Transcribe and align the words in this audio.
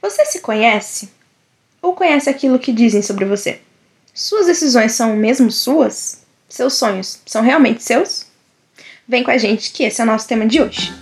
Você 0.00 0.24
se 0.24 0.40
conhece? 0.40 1.10
Ou 1.82 1.92
conhece 1.92 2.30
aquilo 2.30 2.60
que 2.60 2.72
dizem 2.72 3.02
sobre 3.02 3.24
você? 3.24 3.60
Suas 4.14 4.46
decisões 4.46 4.92
são 4.92 5.16
mesmo 5.16 5.50
suas? 5.50 6.24
Seus 6.48 6.74
sonhos 6.74 7.20
são 7.26 7.42
realmente 7.42 7.82
seus? 7.82 8.24
Vem 9.08 9.24
com 9.24 9.32
a 9.32 9.38
gente 9.38 9.72
que 9.72 9.82
esse 9.82 10.00
é 10.00 10.04
o 10.04 10.06
nosso 10.06 10.28
tema 10.28 10.46
de 10.46 10.62
hoje. 10.62 10.92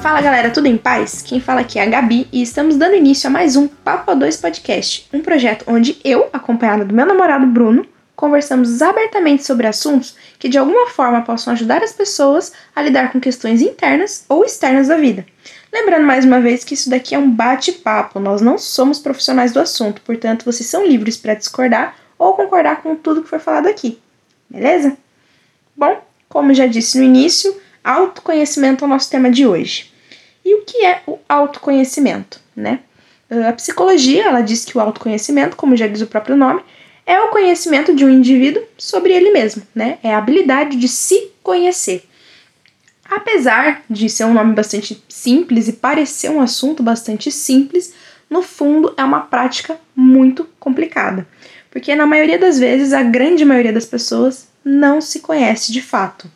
Fala 0.00 0.20
galera, 0.20 0.50
tudo 0.50 0.68
em 0.68 0.76
paz? 0.76 1.22
Quem 1.22 1.40
fala 1.40 1.62
aqui 1.62 1.80
é 1.80 1.82
a 1.82 1.86
Gabi 1.86 2.28
e 2.32 2.40
estamos 2.40 2.76
dando 2.76 2.94
início 2.94 3.26
a 3.26 3.30
mais 3.30 3.56
um 3.56 3.66
Papo 3.66 4.12
a 4.12 4.14
2 4.14 4.36
Podcast, 4.36 5.08
um 5.12 5.20
projeto 5.20 5.64
onde 5.66 5.98
eu, 6.04 6.28
acompanhada 6.32 6.84
do 6.84 6.94
meu 6.94 7.04
namorado 7.04 7.46
Bruno, 7.46 7.84
conversamos 8.22 8.80
abertamente 8.80 9.44
sobre 9.44 9.66
assuntos 9.66 10.14
que 10.38 10.48
de 10.48 10.56
alguma 10.56 10.86
forma 10.86 11.22
possam 11.22 11.52
ajudar 11.54 11.82
as 11.82 11.92
pessoas 11.92 12.52
a 12.72 12.80
lidar 12.80 13.10
com 13.10 13.18
questões 13.18 13.60
internas 13.60 14.24
ou 14.28 14.44
externas 14.44 14.86
da 14.86 14.96
vida. 14.96 15.26
Lembrando 15.72 16.06
mais 16.06 16.24
uma 16.24 16.40
vez 16.40 16.62
que 16.62 16.74
isso 16.74 16.88
daqui 16.88 17.16
é 17.16 17.18
um 17.18 17.28
bate-papo, 17.28 18.20
nós 18.20 18.40
não 18.40 18.56
somos 18.58 19.00
profissionais 19.00 19.50
do 19.50 19.58
assunto, 19.58 20.00
portanto 20.02 20.44
vocês 20.44 20.70
são 20.70 20.86
livres 20.86 21.16
para 21.16 21.34
discordar 21.34 21.96
ou 22.16 22.34
concordar 22.34 22.80
com 22.80 22.94
tudo 22.94 23.22
que 23.22 23.28
foi 23.28 23.40
falado 23.40 23.66
aqui. 23.66 23.98
Beleza? 24.48 24.96
Bom, 25.76 26.00
como 26.28 26.54
já 26.54 26.68
disse 26.68 26.98
no 26.98 27.04
início, 27.04 27.60
autoconhecimento 27.82 28.84
é 28.84 28.86
o 28.86 28.90
nosso 28.90 29.10
tema 29.10 29.32
de 29.32 29.48
hoje. 29.48 29.92
E 30.44 30.54
o 30.54 30.64
que 30.64 30.84
é 30.84 31.02
o 31.08 31.18
autoconhecimento, 31.28 32.38
né? 32.54 32.78
Ah, 33.28 33.48
a 33.48 33.52
psicologia, 33.52 34.26
ela 34.26 34.42
diz 34.42 34.64
que 34.64 34.78
o 34.78 34.80
autoconhecimento, 34.80 35.56
como 35.56 35.76
já 35.76 35.88
diz 35.88 36.02
o 36.02 36.06
próprio 36.06 36.36
nome, 36.36 36.62
é 37.06 37.20
o 37.20 37.28
conhecimento 37.28 37.94
de 37.94 38.04
um 38.04 38.10
indivíduo 38.10 38.62
sobre 38.78 39.12
ele 39.12 39.30
mesmo, 39.30 39.62
né? 39.74 39.98
É 40.02 40.14
a 40.14 40.18
habilidade 40.18 40.76
de 40.76 40.88
se 40.88 41.30
conhecer. 41.42 42.04
Apesar 43.04 43.82
de 43.90 44.08
ser 44.08 44.24
um 44.24 44.32
nome 44.32 44.54
bastante 44.54 45.02
simples 45.08 45.68
e 45.68 45.74
parecer 45.74 46.30
um 46.30 46.40
assunto 46.40 46.82
bastante 46.82 47.30
simples, 47.30 47.92
no 48.30 48.42
fundo 48.42 48.94
é 48.96 49.04
uma 49.04 49.20
prática 49.20 49.78
muito 49.94 50.48
complicada, 50.58 51.26
porque 51.70 51.94
na 51.94 52.06
maioria 52.06 52.38
das 52.38 52.58
vezes, 52.58 52.92
a 52.92 53.02
grande 53.02 53.44
maioria 53.44 53.72
das 53.72 53.84
pessoas 53.84 54.48
não 54.64 55.00
se 55.00 55.20
conhece 55.20 55.72
de 55.72 55.82
fato. 55.82 56.30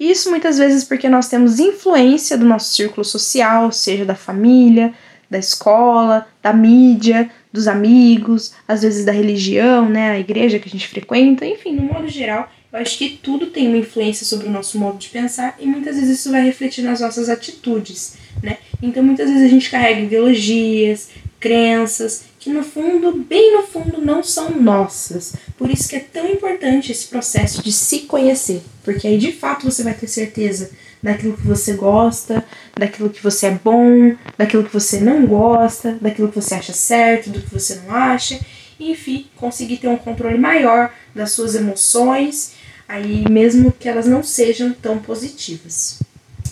Isso 0.00 0.30
muitas 0.30 0.58
vezes 0.58 0.84
porque 0.84 1.08
nós 1.08 1.28
temos 1.28 1.58
influência 1.58 2.38
do 2.38 2.44
nosso 2.44 2.74
círculo 2.74 3.04
social, 3.04 3.70
seja 3.70 4.04
da 4.04 4.14
família, 4.14 4.94
da 5.30 5.38
escola, 5.38 6.26
da 6.42 6.52
mídia, 6.52 7.30
dos 7.54 7.68
amigos, 7.68 8.52
às 8.66 8.82
vezes 8.82 9.04
da 9.04 9.12
religião, 9.12 9.88
né, 9.88 10.10
a 10.10 10.18
igreja 10.18 10.58
que 10.58 10.68
a 10.68 10.72
gente 10.72 10.88
frequenta, 10.88 11.46
enfim, 11.46 11.76
no 11.76 11.84
modo 11.84 12.08
geral, 12.08 12.52
eu 12.72 12.80
acho 12.80 12.98
que 12.98 13.10
tudo 13.10 13.46
tem 13.46 13.68
uma 13.68 13.76
influência 13.76 14.26
sobre 14.26 14.48
o 14.48 14.50
nosso 14.50 14.76
modo 14.76 14.98
de 14.98 15.08
pensar 15.08 15.54
e 15.60 15.64
muitas 15.64 15.94
vezes 15.94 16.18
isso 16.18 16.32
vai 16.32 16.42
refletir 16.42 16.82
nas 16.82 17.00
nossas 17.00 17.28
atitudes, 17.28 18.16
né? 18.42 18.58
Então 18.82 19.04
muitas 19.04 19.30
vezes 19.30 19.44
a 19.44 19.48
gente 19.48 19.70
carrega 19.70 20.00
ideologias, 20.00 21.10
crenças 21.38 22.24
que 22.40 22.50
no 22.50 22.64
fundo, 22.64 23.12
bem 23.12 23.56
no 23.56 23.62
fundo, 23.62 24.04
não 24.04 24.20
são 24.20 24.50
nossas. 24.50 25.36
Por 25.56 25.70
isso 25.70 25.88
que 25.88 25.94
é 25.94 26.00
tão 26.00 26.28
importante 26.28 26.90
esse 26.90 27.06
processo 27.06 27.62
de 27.62 27.70
se 27.70 28.00
conhecer, 28.00 28.62
porque 28.82 29.06
aí 29.06 29.16
de 29.16 29.30
fato 29.30 29.70
você 29.70 29.84
vai 29.84 29.94
ter 29.94 30.08
certeza 30.08 30.72
daquilo 31.00 31.36
que 31.36 31.46
você 31.46 31.74
gosta, 31.74 32.44
daquilo 32.78 33.10
que 33.10 33.22
você 33.22 33.46
é 33.46 33.50
bom, 33.62 34.14
daquilo 34.36 34.64
que 34.64 34.72
você 34.72 35.00
não 35.00 35.26
gosta, 35.26 35.96
daquilo 36.00 36.28
que 36.28 36.40
você 36.40 36.54
acha 36.54 36.72
certo, 36.72 37.30
do 37.30 37.40
que 37.40 37.52
você 37.52 37.76
não 37.76 37.94
acha, 37.94 38.38
enfim, 38.78 39.26
conseguir 39.36 39.78
ter 39.78 39.88
um 39.88 39.96
controle 39.96 40.38
maior 40.38 40.92
das 41.14 41.32
suas 41.32 41.54
emoções, 41.54 42.52
aí 42.88 43.24
mesmo 43.30 43.72
que 43.72 43.88
elas 43.88 44.06
não 44.06 44.22
sejam 44.22 44.72
tão 44.72 44.98
positivas. 44.98 46.00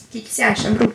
O 0.07 0.13
que, 0.13 0.21
que 0.21 0.31
você 0.31 0.43
acha, 0.43 0.71
Bruno? 0.71 0.95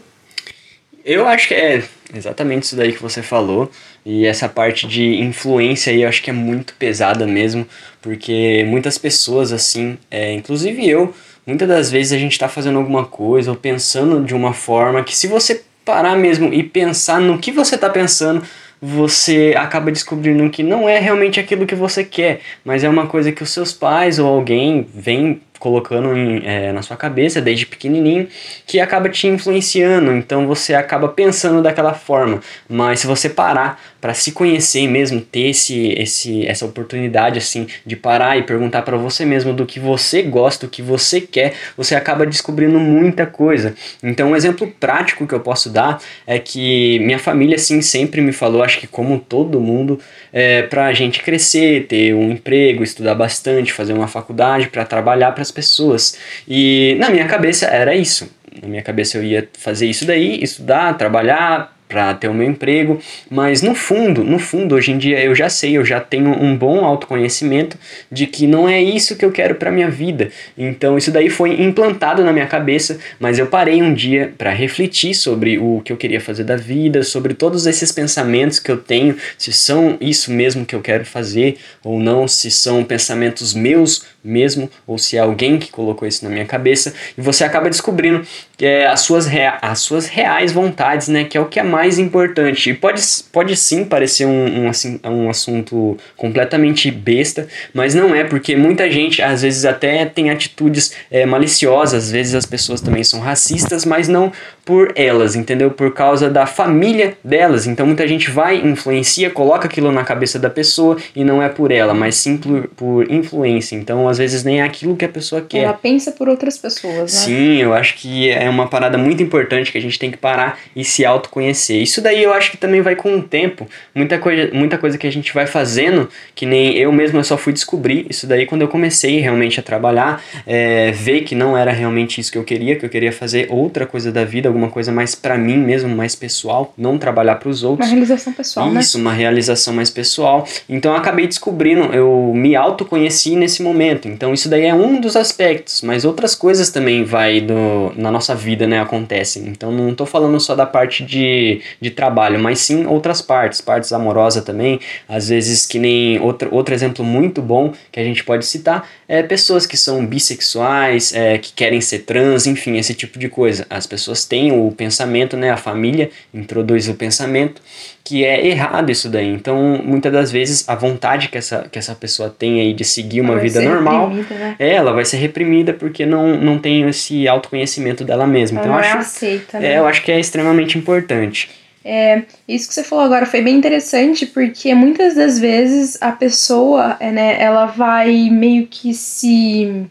Eu 1.03 1.27
acho 1.27 1.47
que 1.47 1.53
é 1.53 1.83
exatamente 2.13 2.63
isso 2.63 2.75
daí 2.75 2.91
que 2.91 3.01
você 3.01 3.21
falou. 3.21 3.71
E 4.05 4.25
essa 4.25 4.47
parte 4.47 4.87
de 4.87 5.21
influência 5.21 5.91
aí 5.91 6.01
eu 6.01 6.09
acho 6.09 6.21
que 6.21 6.29
é 6.29 6.33
muito 6.33 6.73
pesada 6.75 7.27
mesmo, 7.27 7.67
porque 8.01 8.63
muitas 8.65 8.97
pessoas, 8.97 9.51
assim, 9.51 9.97
é, 10.09 10.33
inclusive 10.33 10.87
eu, 10.87 11.13
muitas 11.47 11.67
das 11.67 11.89
vezes 11.89 12.11
a 12.11 12.17
gente 12.17 12.33
está 12.33 12.49
fazendo 12.49 12.77
alguma 12.77 13.05
coisa 13.05 13.49
ou 13.49 13.57
pensando 13.57 14.23
de 14.23 14.35
uma 14.35 14.53
forma 14.53 15.03
que 15.03 15.15
se 15.15 15.25
você 15.25 15.63
parar 15.85 16.17
mesmo 16.17 16.53
e 16.53 16.61
pensar 16.61 17.21
no 17.21 17.39
que 17.39 17.51
você 17.51 17.75
está 17.75 17.89
pensando, 17.89 18.43
você 18.81 19.55
acaba 19.57 19.91
descobrindo 19.91 20.47
que 20.49 20.61
não 20.61 20.87
é 20.87 20.99
realmente 20.99 21.39
aquilo 21.39 21.65
que 21.65 21.73
você 21.73 22.03
quer, 22.03 22.41
mas 22.63 22.83
é 22.83 22.89
uma 22.89 23.07
coisa 23.07 23.31
que 23.31 23.41
os 23.41 23.49
seus 23.49 23.73
pais 23.73 24.19
ou 24.19 24.27
alguém 24.27 24.85
vem 24.93 25.41
colocando 25.57 26.15
em, 26.15 26.45
é, 26.45 26.71
na 26.71 26.83
sua 26.83 26.95
cabeça 26.95 27.41
desde 27.41 27.65
pequenininho 27.65 28.27
que 28.65 28.79
acaba 28.79 29.09
te 29.09 29.27
influenciando, 29.27 30.11
então 30.11 30.45
você 30.45 30.75
acaba 30.75 31.07
pensando 31.07 31.61
daquela 31.61 31.93
forma. 31.93 32.39
Mas 32.69 32.99
se 32.99 33.07
você 33.07 33.27
parar 33.27 33.81
para 34.07 34.13
se 34.13 34.31
conhecer 34.31 34.87
mesmo, 34.87 35.19
ter 35.19 35.49
esse, 35.49 35.89
esse, 35.97 36.47
essa 36.47 36.65
oportunidade 36.65 37.39
assim 37.39 37.67
de 37.85 37.93
parar 37.93 38.37
e 38.37 38.43
perguntar 38.43 38.81
para 38.83 38.95
você 38.95 39.25
mesmo 39.25 39.51
do 39.51 39.65
que 39.65 39.81
você 39.81 40.21
gosta, 40.21 40.65
o 40.65 40.69
que 40.69 40.81
você 40.81 41.19
quer, 41.19 41.53
você 41.75 41.93
acaba 41.93 42.25
descobrindo 42.25 42.79
muita 42.79 43.25
coisa. 43.25 43.75
Então, 44.01 44.31
um 44.31 44.35
exemplo 44.37 44.65
prático 44.79 45.27
que 45.27 45.35
eu 45.35 45.41
posso 45.41 45.69
dar 45.69 46.01
é 46.25 46.39
que 46.39 46.99
minha 46.99 47.19
família 47.19 47.57
assim 47.57 47.81
sempre 47.81 48.21
me 48.21 48.31
falou, 48.31 48.63
acho 48.63 48.79
que 48.79 48.87
como 48.87 49.19
todo 49.19 49.59
mundo, 49.59 49.99
é, 50.31 50.61
para 50.61 50.85
a 50.85 50.93
gente 50.93 51.21
crescer, 51.21 51.87
ter 51.87 52.15
um 52.15 52.31
emprego, 52.31 52.85
estudar 52.85 53.13
bastante, 53.13 53.73
fazer 53.73 53.91
uma 53.91 54.07
faculdade 54.07 54.69
para 54.69 54.85
trabalhar 54.85 55.33
para 55.33 55.41
as 55.41 55.51
pessoas. 55.51 56.17
E 56.47 56.95
na 56.97 57.09
minha 57.09 57.25
cabeça 57.25 57.65
era 57.65 57.93
isso. 57.93 58.31
Na 58.61 58.69
minha 58.69 58.81
cabeça 58.81 59.17
eu 59.17 59.23
ia 59.23 59.49
fazer 59.59 59.85
isso 59.85 60.05
daí, 60.05 60.41
estudar, 60.41 60.97
trabalhar, 60.97 61.76
para 61.87 62.13
ter 62.13 62.27
o 62.27 62.33
meu 62.33 62.47
emprego, 62.47 62.99
mas 63.29 63.61
no 63.61 63.73
fundo, 63.73 64.23
no 64.23 64.39
fundo, 64.39 64.75
hoje 64.75 64.91
em 64.91 64.97
dia 64.97 65.23
eu 65.23 65.33
já 65.33 65.49
sei, 65.49 65.77
eu 65.77 65.85
já 65.85 65.99
tenho 65.99 66.31
um 66.31 66.55
bom 66.55 66.83
autoconhecimento 66.83 67.77
de 68.11 68.27
que 68.27 68.45
não 68.45 68.67
é 68.67 68.81
isso 68.81 69.15
que 69.15 69.23
eu 69.23 69.31
quero 69.31 69.55
para 69.55 69.71
minha 69.71 69.89
vida. 69.89 70.29
Então 70.57 70.97
isso 70.97 71.11
daí 71.11 71.29
foi 71.29 71.61
implantado 71.61 72.23
na 72.23 72.33
minha 72.33 72.45
cabeça, 72.45 72.99
mas 73.19 73.39
eu 73.39 73.47
parei 73.47 73.81
um 73.81 73.93
dia 73.93 74.33
para 74.37 74.51
refletir 74.51 75.13
sobre 75.13 75.57
o 75.57 75.81
que 75.83 75.91
eu 75.91 75.97
queria 75.97 76.19
fazer 76.19 76.43
da 76.43 76.55
vida, 76.55 77.03
sobre 77.03 77.33
todos 77.33 77.65
esses 77.65 77.91
pensamentos 77.91 78.59
que 78.59 78.71
eu 78.71 78.77
tenho, 78.77 79.15
se 79.37 79.53
são 79.53 79.97
isso 80.01 80.31
mesmo 80.31 80.65
que 80.65 80.75
eu 80.75 80.81
quero 80.81 81.05
fazer 81.05 81.57
ou 81.83 81.99
não, 81.99 82.27
se 82.27 82.51
são 82.51 82.83
pensamentos 82.83 83.53
meus 83.53 84.05
mesmo 84.27 84.69
ou 84.85 84.97
se 84.97 85.17
é 85.17 85.19
alguém 85.19 85.57
que 85.57 85.71
colocou 85.71 86.07
isso 86.07 86.23
na 86.23 86.29
minha 86.29 86.45
cabeça, 86.45 86.93
e 87.17 87.21
você 87.21 87.43
acaba 87.43 87.69
descobrindo 87.69 88.25
é, 88.61 88.87
as, 88.87 89.01
suas 89.01 89.25
rea 89.25 89.57
as 89.61 89.79
suas 89.79 90.07
reais 90.07 90.51
vontades, 90.51 91.07
né, 91.07 91.23
que 91.23 91.37
é 91.37 91.41
o 91.41 91.45
que 91.45 91.59
é 91.59 91.63
mais 91.63 91.97
importante. 91.97 92.69
E 92.69 92.73
pode, 92.73 93.01
pode 93.31 93.55
sim 93.55 93.85
parecer 93.85 94.25
um, 94.25 94.63
um, 94.63 94.69
assim, 94.69 94.99
um 95.03 95.29
assunto 95.29 95.97
completamente 96.15 96.91
besta, 96.91 97.47
mas 97.73 97.93
não 97.93 98.13
é, 98.13 98.23
porque 98.23 98.55
muita 98.55 98.89
gente 98.89 99.21
às 99.21 99.41
vezes 99.41 99.65
até 99.65 100.05
tem 100.05 100.29
atitudes 100.29 100.93
é, 101.09 101.25
maliciosas, 101.25 102.05
às 102.05 102.11
vezes 102.11 102.35
as 102.35 102.45
pessoas 102.45 102.81
também 102.81 103.03
são 103.03 103.19
racistas, 103.19 103.85
mas 103.85 104.07
não 104.07 104.31
por 104.67 104.91
elas, 104.95 105.33
entendeu? 105.33 105.71
Por 105.71 105.93
causa 105.93 106.29
da 106.29 106.45
família 106.45 107.17
delas. 107.23 107.65
Então 107.65 107.85
muita 107.85 108.05
gente 108.05 108.29
vai, 108.29 108.57
influencia, 108.57 109.29
coloca 109.29 109.65
aquilo 109.65 109.93
na 109.93 110.03
cabeça 110.03 110.37
da 110.37 110.49
pessoa 110.49 110.97
e 111.15 111.23
não 111.23 111.41
é 111.41 111.47
por 111.47 111.71
ela, 111.71 111.93
mas 111.93 112.15
sim 112.15 112.35
por, 112.35 112.67
por 112.75 113.09
influência. 113.09 113.77
Então 113.77 114.09
às 114.09 114.17
vezes 114.17 114.43
nem 114.43 114.59
é 114.59 114.63
aquilo 114.63 114.97
que 114.97 115.05
a 115.05 115.09
pessoa 115.09 115.41
quer. 115.41 115.59
Ela 115.59 115.73
pensa 115.73 116.11
por 116.11 116.27
outras 116.27 116.57
pessoas, 116.57 116.97
né? 116.97 117.07
Sim, 117.07 117.61
eu 117.61 117.73
acho 117.73 117.95
que 117.95 118.29
é 118.29 118.49
uma 118.49 118.67
parada 118.67 118.97
muito 118.97 119.23
importante 119.23 119.71
que 119.71 119.77
a 119.77 119.81
gente 119.81 119.97
tem 119.97 120.11
que 120.11 120.17
parar 120.17 120.59
e 120.75 120.83
se 120.83 121.05
autoconhecer. 121.05 121.81
Isso 121.81 122.01
daí 122.01 122.21
eu 122.21 122.33
acho 122.33 122.51
que 122.51 122.57
também 122.57 122.81
vai 122.81 122.97
com 122.97 123.15
o 123.15 123.23
tempo. 123.23 123.69
Muita 123.95 124.19
coisa, 124.19 124.49
muita 124.53 124.77
coisa 124.77 124.97
que 124.97 125.07
a 125.07 125.11
gente 125.11 125.33
vai 125.33 125.47
fazendo, 125.47 126.09
que 126.35 126.45
nem 126.45 126.75
eu 126.75 126.91
mesmo 126.91 127.17
eu 127.19 127.23
só 127.23 127.37
fui 127.37 127.53
descobrir 127.53 128.05
isso 128.09 128.27
daí 128.27 128.45
quando 128.45 128.63
eu 128.63 128.67
comecei 128.67 129.21
realmente 129.21 129.61
a 129.61 129.63
trabalhar, 129.63 130.21
é, 130.45 130.91
ver 130.91 131.21
que 131.21 131.33
não 131.33 131.57
era 131.57 131.71
realmente 131.71 132.19
isso 132.19 132.29
que 132.29 132.37
eu 132.37 132.43
queria, 132.43 132.75
que 132.75 132.85
eu 132.85 132.89
queria 132.89 133.13
fazer 133.13 133.47
outra 133.49 133.85
coisa 133.85 134.11
da 134.11 134.25
vida, 134.25 134.49
alguma 134.57 134.69
coisa 134.69 134.91
mais 134.91 135.13
para 135.13 135.37
mim 135.37 135.57
mesmo, 135.57 135.95
mais 135.95 136.15
pessoal, 136.15 136.73
não 136.75 136.97
trabalhar 136.97 137.35
para 137.35 137.49
os 137.49 137.63
outros. 137.63 137.87
Uma 137.87 137.95
realização 137.95 138.33
pessoal, 138.33 138.71
né? 138.71 138.79
Isso, 138.79 138.97
né? 138.97 139.01
uma 139.03 139.13
realização 139.13 139.73
mais 139.73 139.89
pessoal. 139.89 140.47
Então 140.67 140.91
eu 140.91 140.97
acabei 140.97 141.27
descobrindo, 141.27 141.83
eu 141.93 142.33
me 142.35 142.55
autoconheci 142.55 143.35
nesse 143.35 143.61
momento. 143.61 144.07
Então 144.07 144.33
isso 144.33 144.49
daí 144.49 144.65
é 144.65 144.73
um 144.73 144.99
dos 144.99 145.15
aspectos, 145.15 145.81
mas 145.83 146.03
outras 146.03 146.33
coisas 146.33 146.71
também 146.71 147.03
vai 147.03 147.39
do, 147.39 147.93
na 147.95 148.11
nossa 148.11 148.33
vida, 148.33 148.65
né, 148.65 148.81
acontecem. 148.81 149.47
Então 149.47 149.71
não 149.71 149.93
tô 149.93 150.05
falando 150.05 150.39
só 150.39 150.55
da 150.55 150.65
parte 150.65 151.03
de, 151.03 151.61
de 151.79 151.91
trabalho, 151.91 152.39
mas 152.39 152.59
sim 152.59 152.85
outras 152.85 153.21
partes, 153.21 153.61
partes 153.61 153.93
amorosas 153.93 154.43
também. 154.43 154.79
Às 155.07 155.29
vezes 155.29 155.65
que 155.65 155.77
nem 155.77 156.19
outro, 156.19 156.49
outro 156.51 156.73
exemplo 156.73 157.05
muito 157.05 157.41
bom 157.41 157.73
que 157.91 157.99
a 157.99 158.03
gente 158.03 158.23
pode 158.23 158.45
citar 158.45 158.89
é 159.07 159.21
pessoas 159.21 159.65
que 159.65 159.77
são 159.77 160.05
bissexuais, 160.05 161.13
é, 161.13 161.37
que 161.37 161.53
querem 161.53 161.79
ser 161.79 161.99
trans, 161.99 162.47
enfim, 162.47 162.77
esse 162.77 162.93
tipo 162.93 163.19
de 163.19 163.29
coisa. 163.29 163.65
As 163.69 163.85
pessoas 163.85 164.25
têm 164.25 164.46
o 164.51 164.71
pensamento, 164.71 165.35
né? 165.35 165.51
A 165.51 165.57
família 165.57 166.09
introduz 166.33 166.87
o 166.87 166.93
pensamento 166.93 167.61
que 168.07 168.23
é 168.23 168.47
errado 168.47 168.89
isso 168.89 169.09
daí. 169.09 169.27
Então, 169.27 169.81
muitas 169.83 170.13
das 170.13 170.31
vezes, 170.31 170.67
a 170.69 170.75
vontade 170.75 171.27
que 171.27 171.37
essa, 171.37 171.67
que 171.69 171.77
essa 171.77 171.93
pessoa 171.93 172.29
tem 172.29 172.61
aí 172.61 172.73
de 172.73 172.85
seguir 172.85 173.19
uma 173.19 173.37
vida 173.37 173.61
normal. 173.61 174.09
Né? 174.09 174.55
É, 174.57 174.75
ela 174.75 174.93
vai 174.93 175.03
ser 175.03 175.17
reprimida 175.17 175.73
porque 175.73 176.05
não, 176.05 176.37
não 176.37 176.57
tem 176.57 176.87
esse 176.87 177.27
autoconhecimento 177.27 178.05
dela 178.05 178.25
mesma. 178.25 178.61
Ela 178.61 178.67
então, 178.67 178.77
não 178.77 178.83
eu 178.83 178.85
é 178.85 178.91
acho, 178.91 178.99
aceita, 178.99 179.59
né? 179.59 179.73
é, 179.73 179.77
eu 179.79 179.85
acho 179.85 180.01
que 180.03 180.11
é 180.11 180.19
extremamente 180.19 180.77
importante. 180.77 181.49
É, 181.83 182.23
isso 182.47 182.67
que 182.67 182.73
você 182.73 182.83
falou 182.83 183.05
agora 183.05 183.25
foi 183.25 183.41
bem 183.41 183.55
interessante, 183.55 184.25
porque 184.25 184.73
muitas 184.73 185.15
das 185.15 185.39
vezes 185.39 185.97
a 186.01 186.11
pessoa, 186.11 186.97
é, 186.99 187.11
né, 187.11 187.41
ela 187.41 187.65
vai 187.65 188.29
meio 188.29 188.67
que 188.67 188.93
se. 188.93 189.85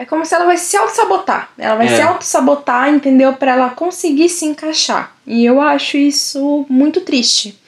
É 0.00 0.04
como 0.04 0.24
se 0.24 0.32
ela 0.32 0.46
vai 0.46 0.56
se 0.56 0.76
auto-sabotar. 0.76 1.50
Ela 1.58 1.74
vai 1.74 1.86
É. 1.86 1.96
se 1.96 2.00
auto-sabotar, 2.02 2.88
entendeu? 2.88 3.32
Pra 3.32 3.50
ela 3.50 3.70
conseguir 3.70 4.28
se 4.28 4.44
encaixar. 4.44 5.12
E 5.26 5.44
eu 5.44 5.60
acho 5.60 5.96
isso 5.96 6.64
muito 6.68 7.00
triste. 7.00 7.58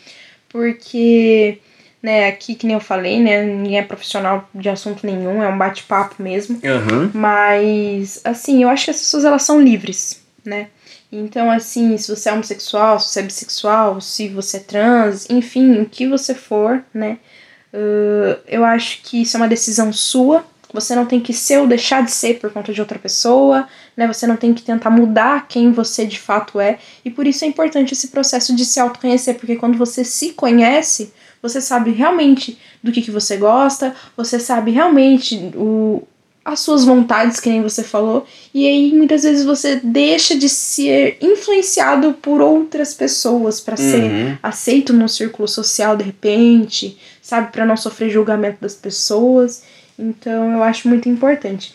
Porque, 0.49 1.59
né, 2.01 2.29
aqui 2.29 2.55
que 2.55 2.67
nem 2.69 2.75
eu 2.75 2.81
falei, 2.81 3.19
né, 3.21 3.43
ninguém 3.43 3.79
é 3.79 3.83
profissional 3.83 4.49
de 4.55 4.69
assunto 4.69 5.05
nenhum, 5.05 5.43
é 5.43 5.49
um 5.49 5.59
bate-papo 5.59 6.23
mesmo. 6.23 6.61
Aham. 6.65 7.11
Mas, 7.13 8.21
assim, 8.23 8.63
eu 8.63 8.69
acho 8.69 8.85
que 8.85 8.91
as 8.93 8.99
pessoas 8.99 9.25
elas 9.25 9.43
são 9.43 9.61
livres, 9.61 10.23
né? 10.45 10.69
Então, 11.11 11.51
assim, 11.51 11.97
se 11.99 12.15
você 12.15 12.29
é 12.29 12.33
homossexual, 12.33 13.01
se 13.01 13.09
você 13.09 13.19
é 13.19 13.23
bissexual, 13.25 14.01
se 14.01 14.29
você 14.29 14.59
é 14.59 14.61
trans, 14.61 15.29
enfim, 15.29 15.81
o 15.81 15.87
que 15.87 16.07
você 16.07 16.33
for, 16.33 16.81
né? 16.95 17.19
uh, 17.73 18.39
eu 18.47 18.65
acho 18.65 19.03
que 19.03 19.23
isso 19.23 19.37
é 19.37 19.41
uma 19.41 19.49
decisão 19.49 19.93
sua. 19.93 20.45
Você 20.73 20.95
não 20.95 21.05
tem 21.07 21.21
que 21.21 21.33
ser 21.33 21.59
ou 21.59 21.67
deixar 21.67 22.05
de 22.05 22.11
ser 22.13 22.39
por 22.39 22.53
conta 22.53 22.73
de 22.73 22.81
outra 22.81 22.99
pessoa, 22.99 23.67
né? 23.97 24.07
Você 24.07 24.27
não 24.27 24.37
tem 24.37 24.55
que 24.55 24.63
tentar 24.63 24.91
mudar 24.91 25.47
quem 25.49 25.73
você 25.73 26.07
de 26.07 26.19
fato 26.19 26.61
é. 26.61 26.79
E 27.05 27.11
por 27.11 27.27
isso 27.27 27.45
é 27.45 27.49
importante 27.49 27.93
esse 27.93 28.09
processo 28.09 28.55
de 28.55 28.65
se 28.65 28.79
autoconhecer, 28.79 29.35
porque 29.37 29.57
quando 29.57 29.77
você 29.77 30.05
se 30.05 30.31
conhece, 30.31 31.13
você 31.43 31.61
sabe 31.61 31.91
realmente 31.91 32.59
do 32.83 32.93
que, 32.93 33.03
que 33.03 33.11
você 33.11 33.37
gosta, 33.37 33.95
você 34.17 34.39
sabe 34.39 34.71
realmente 34.71 35.51
o, 35.55 36.03
as 36.45 36.61
suas 36.61 36.85
vontades, 36.85 37.41
que 37.41 37.49
nem 37.51 37.63
você 37.63 37.83
falou, 37.83 38.27
e 38.53 38.67
aí 38.67 38.93
muitas 38.93 39.23
vezes 39.23 39.45
você 39.45 39.77
deixa 39.83 40.37
de 40.37 40.49
ser 40.49 41.17
influenciado 41.21 42.13
por 42.15 42.41
outras 42.41 42.95
pessoas 42.95 43.61
para 43.61 43.77
ser 43.77 44.03
Uhum. 44.03 44.39
aceito 44.43 44.93
num 44.93 45.09
círculo 45.09 45.47
social 45.49 45.97
de 45.97 46.05
repente, 46.05 46.99
sabe, 47.21 47.53
para 47.53 47.67
não 47.67 47.77
sofrer 47.77 48.11
julgamento 48.11 48.59
das 48.61 48.75
pessoas. 48.75 49.63
Então 50.01 50.53
eu 50.53 50.63
acho 50.63 50.89
muito 50.89 51.09
importante. 51.09 51.75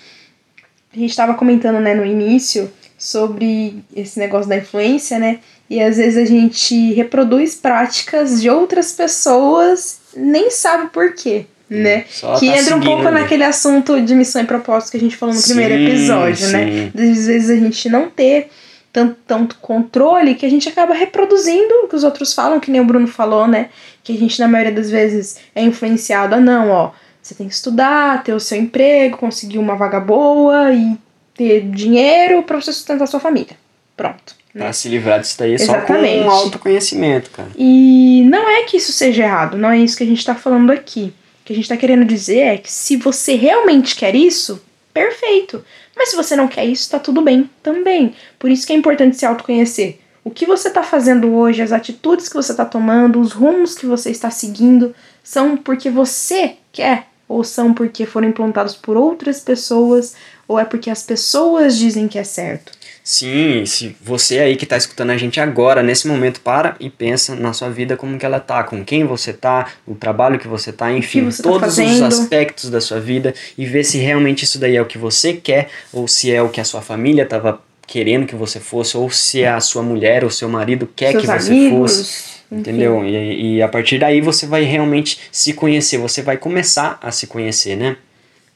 A 0.94 0.98
gente 0.98 1.10
estava 1.10 1.34
comentando, 1.34 1.80
né, 1.80 1.94
no 1.94 2.06
início 2.06 2.72
sobre 2.98 3.84
esse 3.96 4.18
negócio 4.18 4.48
da 4.48 4.58
influência, 4.58 5.20
né? 5.20 5.40
E 5.70 5.82
às 5.82 5.98
vezes 5.98 6.18
a 6.18 6.26
gente 6.26 6.94
reproduz 6.94 7.56
práticas 7.56 8.42
de 8.42 8.50
outras 8.50 8.92
pessoas, 8.92 10.00
nem 10.16 10.50
sabe 10.50 10.90
por 10.90 11.14
quê, 11.14 11.46
né? 11.70 12.06
Só 12.10 12.40
que 12.40 12.48
tá 12.48 12.58
entra 12.58 12.76
um 12.76 12.82
pouco 12.82 13.08
ali. 13.08 13.20
naquele 13.20 13.44
assunto 13.44 14.00
de 14.02 14.16
missão 14.16 14.42
e 14.42 14.46
propósito 14.46 14.92
que 14.92 14.98
a 14.98 15.00
gente 15.00 15.18
falou 15.18 15.36
no 15.36 15.42
primeiro 15.42 15.76
Sim, 15.76 15.86
episódio, 15.86 16.48
né? 16.50 16.92
sim. 16.96 17.12
Às 17.12 17.28
vezes 17.28 17.50
a 17.50 17.56
gente 17.56 17.90
não 17.90 18.10
ter 18.10 18.50
tanto, 18.94 19.18
tanto 19.28 19.58
controle 19.58 20.36
que 20.36 20.46
a 20.46 20.50
gente 20.50 20.70
acaba 20.70 20.94
reproduzindo 20.94 21.74
o 21.84 21.88
que 21.90 21.98
os 21.98 22.06
outros 22.06 22.34
falam, 22.34 22.62
que 22.62 22.72
nem 22.72 22.80
o 22.80 22.86
Bruno 22.86 23.08
falou, 23.08 23.46
né? 23.46 23.68
Que 24.02 24.14
a 24.14 24.18
gente, 24.18 24.40
na 24.40 24.48
maioria 24.48 24.72
das 24.72 24.90
vezes, 24.90 25.38
é 25.54 25.62
influenciado 25.62 26.36
a 26.36 26.40
não, 26.40 26.70
ó. 26.70 26.92
Você 27.26 27.34
tem 27.34 27.48
que 27.48 27.56
estudar, 27.56 28.24
ter 28.24 28.34
o 28.34 28.40
seu 28.40 28.56
emprego, 28.56 29.18
conseguir 29.18 29.58
uma 29.58 29.76
vaga 29.76 30.00
boa 30.00 30.72
e 30.72 30.96
ter 31.34 31.62
dinheiro 31.72 32.44
pra 32.44 32.62
você 32.62 32.72
sustentar 32.72 33.08
sua 33.08 33.20
família. 33.20 33.58
Pronto. 33.98 34.36
Né? 34.54 34.62
Pra 34.62 34.72
se 34.72 34.88
livrar 34.88 35.20
disso 35.20 35.36
daí 35.40 35.56
é 35.56 35.58
só 35.58 35.82
com 35.82 35.94
um 35.94 36.30
autoconhecimento, 36.30 37.32
cara. 37.32 37.50
E 37.58 38.24
não 38.30 38.48
é 38.48 38.62
que 38.66 38.78
isso 38.78 38.94
seja 38.94 39.24
errado, 39.24 39.58
não 39.58 39.72
é 39.72 39.80
isso 39.80 39.98
que 39.98 40.04
a 40.04 40.06
gente 40.06 40.24
tá 40.24 40.36
falando 40.36 40.70
aqui. 40.70 41.12
O 41.42 41.46
que 41.46 41.54
a 41.54 41.56
gente 41.56 41.68
tá 41.68 41.76
querendo 41.76 42.06
dizer 42.06 42.42
é 42.42 42.58
que 42.60 42.72
se 42.72 42.96
você 42.96 43.34
realmente 43.34 43.96
quer 43.96 44.14
isso, 44.14 44.62
perfeito. 44.94 45.66
Mas 45.96 46.10
se 46.10 46.16
você 46.16 46.36
não 46.36 46.48
quer 46.48 46.66
isso, 46.66 46.92
tá 46.92 47.00
tudo 47.00 47.24
bem 47.24 47.50
também. 47.64 48.14
Por 48.38 48.52
isso 48.52 48.68
que 48.68 48.74
é 48.74 48.76
importante 48.76 49.18
se 49.18 49.26
autoconhecer. 49.26 50.00
O 50.24 50.30
que 50.30 50.46
você 50.46 50.70
tá 50.70 50.84
fazendo 50.84 51.34
hoje, 51.34 51.64
as 51.64 51.72
atitudes 51.72 52.30
que 52.30 52.36
você 52.36 52.54
tá 52.54 52.66
tomando, 52.66 53.20
os 53.20 53.32
rumos 53.32 53.74
que 53.74 53.88
você 53.88 54.12
está 54.12 54.30
seguindo, 54.30 54.94
são 55.24 55.58
porque 55.58 55.90
você 55.90 56.58
quer 56.72 57.08
ou 57.28 57.44
são 57.44 57.74
porque 57.74 58.06
foram 58.06 58.28
implantados 58.28 58.76
por 58.76 58.96
outras 58.98 59.40
pessoas, 59.40 60.16
ou 60.48 60.60
é 60.60 60.66
porque 60.66 60.90
as 60.90 61.04
pessoas 61.04 61.78
dizem 61.78 62.08
que 62.08 62.20
é 62.20 62.24
certo. 62.24 62.72
Sim, 63.04 63.66
se 63.68 63.96
você 64.02 64.40
aí 64.40 64.56
que 64.56 64.66
tá 64.66 64.76
escutando 64.76 65.12
a 65.12 65.18
gente 65.18 65.40
agora, 65.40 65.84
nesse 65.84 66.08
momento, 66.08 66.42
para 66.42 66.76
e 66.80 66.90
pensa 66.90 67.36
na 67.36 67.54
sua 67.54 67.70
vida 67.70 67.96
como 67.96 68.18
que 68.18 68.26
ela 68.26 68.40
tá, 68.40 68.64
com 68.64 68.84
quem 68.84 69.06
você 69.06 69.32
tá, 69.32 69.68
o 69.86 69.94
trabalho 69.94 70.40
que 70.40 70.48
você 70.48 70.72
tá, 70.72 70.92
enfim, 70.92 71.26
você 71.26 71.44
tá 71.44 71.50
todos 71.50 71.70
os 71.70 71.76
fazendo. 71.76 72.06
aspectos 72.06 72.70
da 72.72 72.82
sua 72.82 73.00
vida 73.00 73.34
e 73.56 73.66
ver 73.66 73.84
se 73.84 74.00
realmente 74.00 74.44
isso 74.44 74.58
daí 74.58 74.76
é 74.76 74.82
o 74.82 74.88
que 74.88 74.98
você 74.98 75.34
quer 75.34 75.70
ou 75.94 76.08
se 76.08 76.32
é 76.32 76.42
o 76.42 76.50
que 76.50 76.60
a 76.60 76.66
sua 76.66 76.82
família 76.82 77.28
tava 77.28 77.62
querendo 77.86 78.26
que 78.26 78.36
você 78.36 78.60
fosse 78.60 78.98
ou 78.98 79.10
se 79.12 79.44
é 79.44 79.50
a 79.50 79.60
sua 79.60 79.84
mulher 79.84 80.24
ou 80.24 80.32
seu 80.32 80.50
marido 80.50 80.90
quer 80.96 81.12
Seus 81.12 81.22
que 81.22 81.28
você 81.28 81.52
amigos, 81.52 81.92
fosse. 81.92 82.35
Entendeu? 82.52 83.04
E, 83.06 83.56
e 83.58 83.62
a 83.62 83.68
partir 83.68 83.98
daí 84.00 84.22
você 84.22 84.46
vai 84.46 84.64
realmente 84.64 85.20
se 85.32 85.54
conhecer, 85.54 85.98
você 85.98 86.22
vai 86.22 86.38
começar 86.38 86.98
a 87.02 87.12
se 87.12 87.28
conhecer, 87.28 87.76
né? 87.76 87.98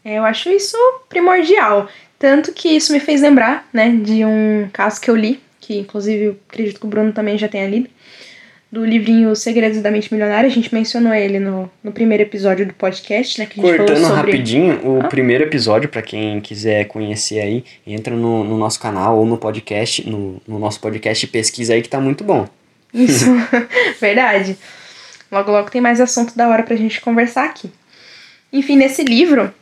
É, 0.05 0.15
Eu 0.17 0.23
acho 0.23 0.49
isso 0.49 0.77
primordial. 1.09 1.87
Tanto 2.17 2.51
que 2.53 2.69
isso 2.69 2.91
me 2.93 2.99
fez 2.99 3.21
lembrar, 3.21 3.67
né, 3.73 3.89
de 4.03 4.25
um 4.25 4.67
caso 4.73 4.99
que 4.99 5.09
eu 5.09 5.15
li, 5.15 5.39
que 5.59 5.77
inclusive 5.79 6.23
eu 6.25 6.35
acredito 6.49 6.79
que 6.79 6.85
o 6.85 6.89
Bruno 6.89 7.13
também 7.13 7.37
já 7.37 7.47
tenha 7.47 7.67
lido, 7.67 7.89
do 8.71 8.85
livrinho 8.85 9.35
Segredos 9.35 9.81
da 9.81 9.89
Mente 9.89 10.13
Milionária. 10.13 10.47
A 10.47 10.51
gente 10.51 10.71
mencionou 10.73 11.13
ele 11.13 11.39
no, 11.39 11.71
no 11.83 11.91
primeiro 11.91 12.21
episódio 12.23 12.65
do 12.67 12.73
podcast, 12.73 13.39
né, 13.39 13.45
que 13.47 13.59
a 13.59 13.63
gente 13.65 13.77
Cortando 13.77 13.97
sobre... 14.05 14.15
rapidinho, 14.31 14.79
o 14.85 14.99
Ah. 15.01 15.07
primeiro 15.07 15.43
episódio, 15.45 15.89
pra 15.89 16.01
quem 16.01 16.39
quiser 16.41 16.85
conhecer 16.85 17.39
aí, 17.39 17.63
entra 17.87 18.13
no, 18.15 18.43
no 18.43 18.57
nosso 18.57 18.79
canal 18.79 19.17
ou 19.17 19.25
no 19.25 19.37
podcast, 19.37 20.07
no, 20.07 20.41
no 20.47 20.59
nosso 20.59 20.79
podcast 20.81 21.25
pesquisa 21.27 21.73
aí 21.73 21.81
que 21.81 21.89
tá 21.89 21.99
muito 21.99 22.23
bom. 22.23 22.47
Isso, 22.93 23.25
verdade. 23.99 24.57
Logo, 25.31 25.51
logo 25.51 25.69
tem 25.69 25.81
mais 25.81 26.01
assunto 26.01 26.35
da 26.35 26.47
hora 26.47 26.63
pra 26.63 26.75
gente 26.75 27.01
conversar 27.01 27.45
aqui. 27.45 27.71
Enfim, 28.51 28.75
nesse 28.75 29.03
livro, 29.03 29.53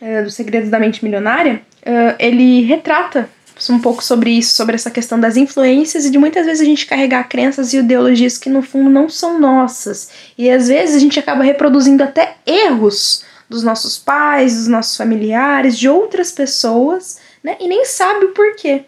eh, 0.00 0.22
do 0.22 0.30
Segredos 0.30 0.70
da 0.70 0.78
Mente 0.78 1.04
Milionária, 1.04 1.62
eh, 1.84 2.16
ele 2.18 2.62
retrata 2.62 3.28
um 3.70 3.78
pouco 3.78 4.04
sobre 4.04 4.30
isso, 4.30 4.54
sobre 4.54 4.74
essa 4.74 4.90
questão 4.90 5.18
das 5.18 5.36
influências 5.36 6.04
e 6.04 6.10
de 6.10 6.18
muitas 6.18 6.44
vezes 6.44 6.60
a 6.60 6.64
gente 6.64 6.84
carregar 6.84 7.28
crenças 7.28 7.72
e 7.72 7.78
ideologias 7.78 8.36
que 8.36 8.50
no 8.50 8.60
fundo 8.60 8.90
não 8.90 9.08
são 9.08 9.40
nossas. 9.40 10.10
E 10.36 10.50
às 10.50 10.68
vezes 10.68 10.96
a 10.96 10.98
gente 10.98 11.18
acaba 11.18 11.42
reproduzindo 11.42 12.02
até 12.02 12.36
erros 12.44 13.24
dos 13.48 13.62
nossos 13.62 13.96
pais, 13.96 14.56
dos 14.56 14.66
nossos 14.66 14.96
familiares, 14.96 15.78
de 15.78 15.88
outras 15.88 16.30
pessoas, 16.30 17.18
né? 17.42 17.56
E 17.60 17.66
nem 17.66 17.84
sabe 17.84 18.26
o 18.26 18.32
porquê. 18.32 18.84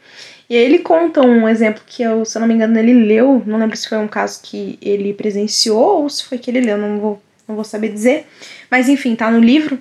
E 0.48 0.56
aí 0.56 0.64
ele 0.64 0.78
conta 0.78 1.20
um 1.20 1.46
exemplo 1.48 1.82
que 1.86 2.02
eu, 2.02 2.24
se 2.24 2.36
eu 2.36 2.40
não 2.40 2.48
me 2.48 2.54
engano, 2.54 2.78
ele 2.78 2.94
leu, 2.94 3.42
não 3.46 3.58
lembro 3.58 3.76
se 3.76 3.88
foi 3.88 3.98
um 3.98 4.08
caso 4.08 4.40
que 4.42 4.78
ele 4.80 5.12
presenciou 5.12 6.02
ou 6.02 6.08
se 6.08 6.24
foi 6.24 6.38
que 6.38 6.50
ele 6.50 6.60
leu, 6.60 6.78
não 6.78 6.98
vou, 6.98 7.22
não 7.46 7.54
vou 7.54 7.64
saber 7.64 7.88
dizer. 7.92 8.26
Mas 8.70 8.88
enfim, 8.88 9.14
tá 9.14 9.30
no 9.30 9.40
livro 9.40 9.78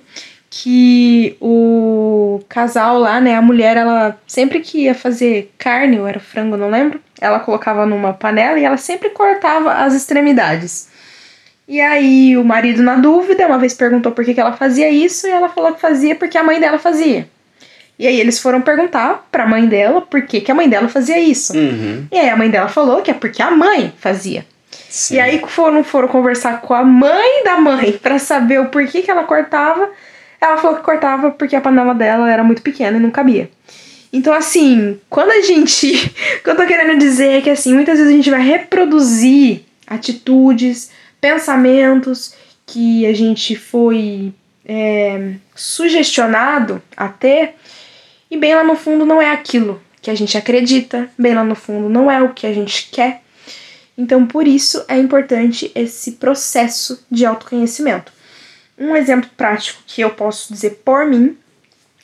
que 0.50 1.36
o 1.40 2.40
casal 2.48 2.98
lá, 2.98 3.20
né, 3.20 3.34
a 3.34 3.42
mulher, 3.42 3.76
ela 3.76 4.18
sempre 4.26 4.60
que 4.60 4.82
ia 4.84 4.94
fazer 4.94 5.52
carne, 5.58 5.98
ou 5.98 6.06
era 6.06 6.20
frango, 6.20 6.56
não 6.56 6.70
lembro, 6.70 7.00
ela 7.20 7.40
colocava 7.40 7.86
numa 7.86 8.12
panela 8.12 8.58
e 8.58 8.64
ela 8.64 8.76
sempre 8.76 9.10
cortava 9.10 9.72
as 9.72 9.94
extremidades. 9.94 10.88
E 11.66 11.80
aí 11.80 12.36
o 12.36 12.44
marido, 12.44 12.82
na 12.82 12.96
dúvida, 12.96 13.46
uma 13.46 13.58
vez 13.58 13.74
perguntou 13.74 14.12
por 14.12 14.24
que, 14.24 14.34
que 14.34 14.40
ela 14.40 14.56
fazia 14.56 14.90
isso 14.90 15.26
e 15.26 15.30
ela 15.30 15.48
falou 15.50 15.74
que 15.74 15.80
fazia 15.80 16.14
porque 16.14 16.38
a 16.38 16.42
mãe 16.42 16.58
dela 16.58 16.78
fazia. 16.78 17.28
E 17.98 18.06
aí 18.06 18.20
eles 18.20 18.38
foram 18.38 18.60
perguntar 18.60 19.26
pra 19.30 19.46
mãe 19.46 19.66
dela 19.66 20.00
por 20.00 20.22
que, 20.22 20.40
que 20.40 20.52
a 20.52 20.54
mãe 20.54 20.68
dela 20.68 20.88
fazia 20.88 21.18
isso. 21.18 21.56
Uhum. 21.56 22.06
E 22.12 22.18
aí 22.18 22.28
a 22.28 22.36
mãe 22.36 22.48
dela 22.48 22.68
falou 22.68 23.02
que 23.02 23.10
é 23.10 23.14
porque 23.14 23.42
a 23.42 23.50
mãe 23.50 23.92
fazia. 23.98 24.46
Sim. 24.88 25.16
E 25.16 25.20
aí 25.20 25.42
foram, 25.46 25.82
foram 25.82 26.08
conversar 26.08 26.60
com 26.60 26.74
a 26.74 26.84
mãe 26.84 27.44
da 27.44 27.58
mãe 27.58 27.92
pra 27.92 28.18
saber 28.18 28.60
o 28.60 28.66
porquê 28.66 29.02
que 29.02 29.10
ela 29.10 29.24
cortava. 29.24 29.90
Ela 30.40 30.56
falou 30.58 30.76
que 30.76 30.84
cortava 30.84 31.30
porque 31.32 31.56
a 31.56 31.60
panela 31.60 31.94
dela 31.94 32.30
era 32.30 32.44
muito 32.44 32.62
pequena 32.62 32.96
e 32.96 33.00
não 33.00 33.10
cabia. 33.10 33.50
Então, 34.12 34.32
assim, 34.32 34.98
quando 35.10 35.30
a 35.30 35.42
gente. 35.42 35.88
O 36.38 36.44
que 36.44 36.50
eu 36.50 36.56
tô 36.56 36.66
querendo 36.66 36.98
dizer 36.98 37.38
é 37.38 37.40
que, 37.40 37.50
assim, 37.50 37.74
muitas 37.74 37.98
vezes 37.98 38.12
a 38.12 38.16
gente 38.16 38.30
vai 38.30 38.40
reproduzir 38.40 39.62
atitudes, 39.86 40.90
pensamentos 41.20 42.34
que 42.64 43.04
a 43.06 43.12
gente 43.12 43.56
foi 43.56 44.32
é, 44.64 45.32
sugestionado 45.54 46.80
a 46.96 47.08
ter, 47.08 47.54
e 48.30 48.36
bem 48.36 48.54
lá 48.54 48.64
no 48.64 48.76
fundo 48.76 49.06
não 49.06 49.20
é 49.20 49.30
aquilo 49.30 49.80
que 50.00 50.10
a 50.10 50.14
gente 50.14 50.36
acredita, 50.36 51.10
bem 51.18 51.34
lá 51.34 51.44
no 51.44 51.54
fundo 51.54 51.88
não 51.88 52.10
é 52.10 52.22
o 52.22 52.32
que 52.32 52.46
a 52.46 52.52
gente 52.52 52.88
quer. 52.90 53.22
Então, 53.96 54.26
por 54.26 54.46
isso 54.46 54.84
é 54.86 54.96
importante 54.96 55.72
esse 55.74 56.12
processo 56.12 57.04
de 57.10 57.26
autoconhecimento. 57.26 58.12
Um 58.78 58.94
exemplo 58.94 59.28
prático 59.36 59.82
que 59.86 60.00
eu 60.00 60.10
posso 60.10 60.52
dizer 60.52 60.82
por 60.84 61.04
mim 61.04 61.36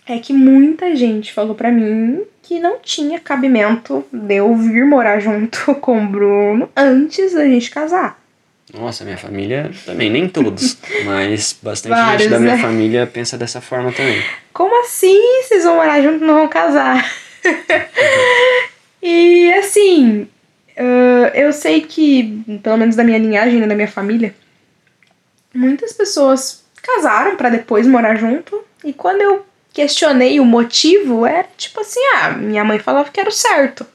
é 0.06 0.18
que 0.18 0.32
muita 0.32 0.94
gente 0.96 1.32
falou 1.32 1.54
pra 1.54 1.70
mim 1.70 2.22
que 2.42 2.58
não 2.58 2.78
tinha 2.80 3.20
cabimento 3.20 4.04
de 4.12 4.34
eu 4.34 4.54
vir 4.56 4.84
morar 4.84 5.20
junto 5.20 5.74
com 5.80 6.04
o 6.04 6.08
Bruno 6.08 6.68
antes 6.76 7.32
da 7.32 7.44
gente 7.46 7.70
casar. 7.70 8.23
Nossa, 8.72 9.04
minha 9.04 9.18
família 9.18 9.70
também, 9.84 10.10
nem 10.10 10.28
todos, 10.28 10.78
mas 11.04 11.56
bastante 11.62 11.94
Vários, 11.94 12.22
gente 12.22 12.30
da 12.30 12.40
minha 12.40 12.56
né? 12.56 12.62
família 12.62 13.06
pensa 13.06 13.36
dessa 13.36 13.60
forma 13.60 13.92
também. 13.92 14.22
Como 14.52 14.82
assim? 14.82 15.20
Vocês 15.42 15.64
vão 15.64 15.76
morar 15.76 16.00
junto 16.00 16.24
e 16.24 16.26
não 16.26 16.34
vão 16.34 16.48
casar? 16.48 17.12
e 19.02 19.52
assim, 19.54 20.28
eu 21.34 21.52
sei 21.52 21.82
que, 21.82 22.42
pelo 22.62 22.78
menos 22.78 22.96
da 22.96 23.04
minha 23.04 23.18
linhagem, 23.18 23.60
né, 23.60 23.66
da 23.66 23.74
minha 23.74 23.88
família, 23.88 24.34
muitas 25.52 25.92
pessoas 25.92 26.64
casaram 26.82 27.36
pra 27.36 27.50
depois 27.50 27.86
morar 27.86 28.16
junto. 28.16 28.64
E 28.82 28.92
quando 28.92 29.20
eu 29.20 29.46
questionei 29.72 30.40
o 30.40 30.44
motivo, 30.44 31.26
era 31.26 31.46
tipo 31.56 31.80
assim: 31.80 32.00
ah, 32.16 32.30
minha 32.30 32.64
mãe 32.64 32.78
falava 32.78 33.10
que 33.10 33.20
era 33.20 33.28
o 33.28 33.32
certo, 33.32 33.86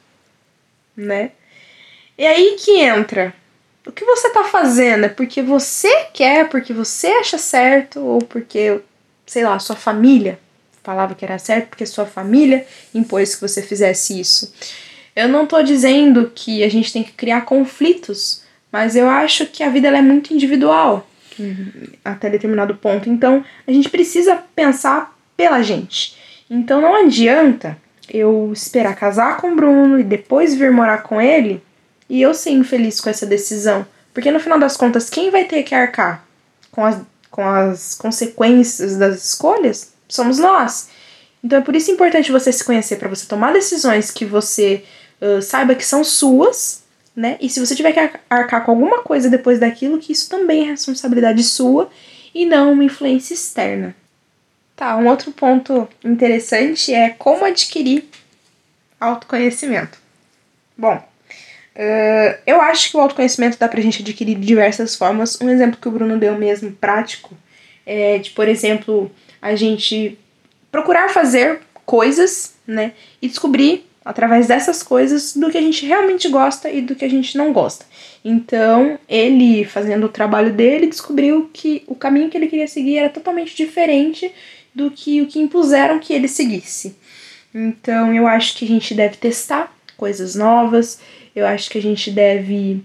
né? 0.95 1.31
E 2.17 2.25
aí 2.25 2.55
que 2.59 2.79
entra. 2.81 3.33
O 3.89 3.91
que 3.91 4.05
você 4.05 4.29
tá 4.29 4.43
fazendo? 4.43 5.05
É 5.05 5.10
porque 5.10 5.41
você 5.41 6.05
quer, 6.13 6.48
porque 6.48 6.72
você 6.72 7.08
acha 7.08 7.39
certo, 7.39 8.00
ou 8.00 8.19
porque, 8.19 8.79
sei 9.25 9.43
lá, 9.43 9.58
sua 9.58 9.75
família 9.75 10.39
falava 10.84 11.15
que 11.15 11.25
era 11.25 11.39
certo, 11.39 11.69
porque 11.69 11.88
sua 11.88 12.05
família 12.05 12.67
impôs 12.93 13.34
que 13.34 13.41
você 13.41 13.63
fizesse 13.63 14.19
isso. 14.19 14.53
Eu 15.15 15.27
não 15.27 15.48
tô 15.48 15.63
dizendo 15.63 16.31
que 16.36 16.63
a 16.63 16.69
gente 16.69 16.93
tem 16.93 17.03
que 17.03 17.13
criar 17.13 17.41
conflitos, 17.41 18.43
mas 18.72 18.96
eu 18.96 19.10
acho 19.10 19.48
que 19.48 19.63
a 19.63 19.69
vida 19.69 19.88
ela 19.88 19.98
é 19.98 20.03
muito 20.03 20.36
individual 20.36 21.08
uhum, 21.39 21.88
até 22.05 22.29
determinado 22.29 22.75
ponto. 22.75 23.10
Então 23.10 23.43
a 23.67 23.72
gente 23.72 23.89
precisa 23.89 24.36
pensar 24.55 25.17
pela 25.36 25.63
gente. 25.63 26.15
Então 26.48 26.79
não 26.79 26.93
adianta 26.93 27.75
eu 28.08 28.51
esperar 28.53 28.96
casar 28.96 29.38
com 29.38 29.51
o 29.51 29.55
Bruno 29.55 30.00
e 30.00 30.03
depois 30.03 30.53
vir 30.53 30.72
morar 30.72 31.01
com 31.01 31.19
ele 31.19 31.60
e 32.09 32.21
eu 32.21 32.33
ser 32.33 32.51
infeliz 32.51 32.99
com 32.99 33.09
essa 33.09 33.25
decisão. 33.25 33.85
Porque 34.13 34.31
no 34.31 34.39
final 34.39 34.59
das 34.59 34.75
contas, 34.75 35.09
quem 35.09 35.29
vai 35.29 35.45
ter 35.45 35.63
que 35.63 35.75
arcar 35.75 36.25
com 36.71 36.83
as, 36.83 36.99
com 37.29 37.47
as 37.47 37.93
consequências 37.93 38.97
das 38.97 39.23
escolhas 39.23 39.93
somos 40.07 40.39
nós. 40.39 40.89
Então 41.43 41.59
é 41.59 41.61
por 41.61 41.75
isso 41.75 41.91
importante 41.91 42.31
você 42.31 42.51
se 42.51 42.63
conhecer, 42.63 42.97
para 42.97 43.07
você 43.07 43.25
tomar 43.25 43.53
decisões 43.53 44.11
que 44.11 44.25
você 44.25 44.83
uh, 45.21 45.41
saiba 45.41 45.75
que 45.75 45.85
são 45.85 46.03
suas, 46.03 46.83
né? 47.15 47.37
E 47.39 47.49
se 47.49 47.59
você 47.59 47.75
tiver 47.75 47.93
que 47.93 48.19
arcar 48.29 48.65
com 48.65 48.71
alguma 48.71 49.01
coisa 49.03 49.29
depois 49.29 49.59
daquilo, 49.59 49.99
que 49.99 50.11
isso 50.11 50.29
também 50.29 50.63
é 50.63 50.71
responsabilidade 50.71 51.43
sua 51.43 51.89
e 52.33 52.45
não 52.45 52.73
uma 52.73 52.83
influência 52.83 53.33
externa. 53.33 53.95
Tá, 54.75 54.95
um 54.97 55.07
outro 55.07 55.31
ponto 55.31 55.87
interessante 56.03 56.93
é 56.93 57.09
como 57.09 57.45
adquirir 57.45 58.05
autoconhecimento. 58.99 59.97
Bom, 60.77 61.03
uh, 61.79 62.38
eu 62.45 62.62
acho 62.62 62.91
que 62.91 62.98
o 62.98 63.00
autoconhecimento 63.00 63.57
dá 63.57 63.67
pra 63.67 63.81
gente 63.81 64.01
adquirir 64.01 64.36
de 64.36 64.45
diversas 64.45 64.95
formas. 64.95 65.39
Um 65.41 65.50
exemplo 65.50 65.79
que 65.81 65.88
o 65.88 65.91
Bruno 65.91 66.19
deu 66.19 66.38
mesmo, 66.38 66.71
prático, 66.74 67.36
é 67.86 68.17
de, 68.17 68.31
por 68.31 68.48
exemplo, 68.48 69.09
a 69.41 69.55
gente 69.55 70.17
procurar 70.71 71.09
fazer 71.09 71.62
coisas, 71.86 72.53
né? 72.67 72.91
E 73.21 73.27
descobrir 73.27 73.86
através 74.03 74.48
dessas 74.48 74.81
coisas 74.81 75.36
do 75.36 75.50
que 75.50 75.57
a 75.57 75.62
gente 75.62 75.86
realmente 75.86 76.27
gosta 76.29 76.69
e 76.69 76.81
do 76.81 76.95
que 76.95 77.05
a 77.05 77.09
gente 77.09 77.38
não 77.38 77.53
gosta. 77.53 77.86
Então, 78.24 79.00
ele 79.07 79.63
fazendo 79.65 80.05
o 80.05 80.09
trabalho 80.09 80.51
dele, 80.51 80.88
descobriu 80.88 81.50
que 81.53 81.83
o 81.88 81.95
caminho 81.95 82.29
que 82.29 82.38
ele 82.38 82.48
queria 82.48 82.67
seguir 82.67 82.98
era 82.98 83.09
totalmente 83.09 83.55
diferente 83.55 84.31
do 84.74 84.91
que 84.91 85.21
o 85.21 85.27
que 85.27 85.39
impuseram 85.39 86.00
que 86.00 86.13
ele 86.13 86.27
seguisse. 86.27 86.95
Então, 87.53 88.13
eu 88.13 88.27
acho 88.27 88.55
que 88.55 88.65
a 88.65 88.67
gente 88.67 88.93
deve 88.93 89.17
testar 89.17 89.74
coisas 89.98 90.36
novas, 90.36 91.00
eu 91.36 91.45
acho 91.45 91.69
que 91.69 91.77
a 91.77 91.81
gente 91.81 92.12
deve 92.12 92.83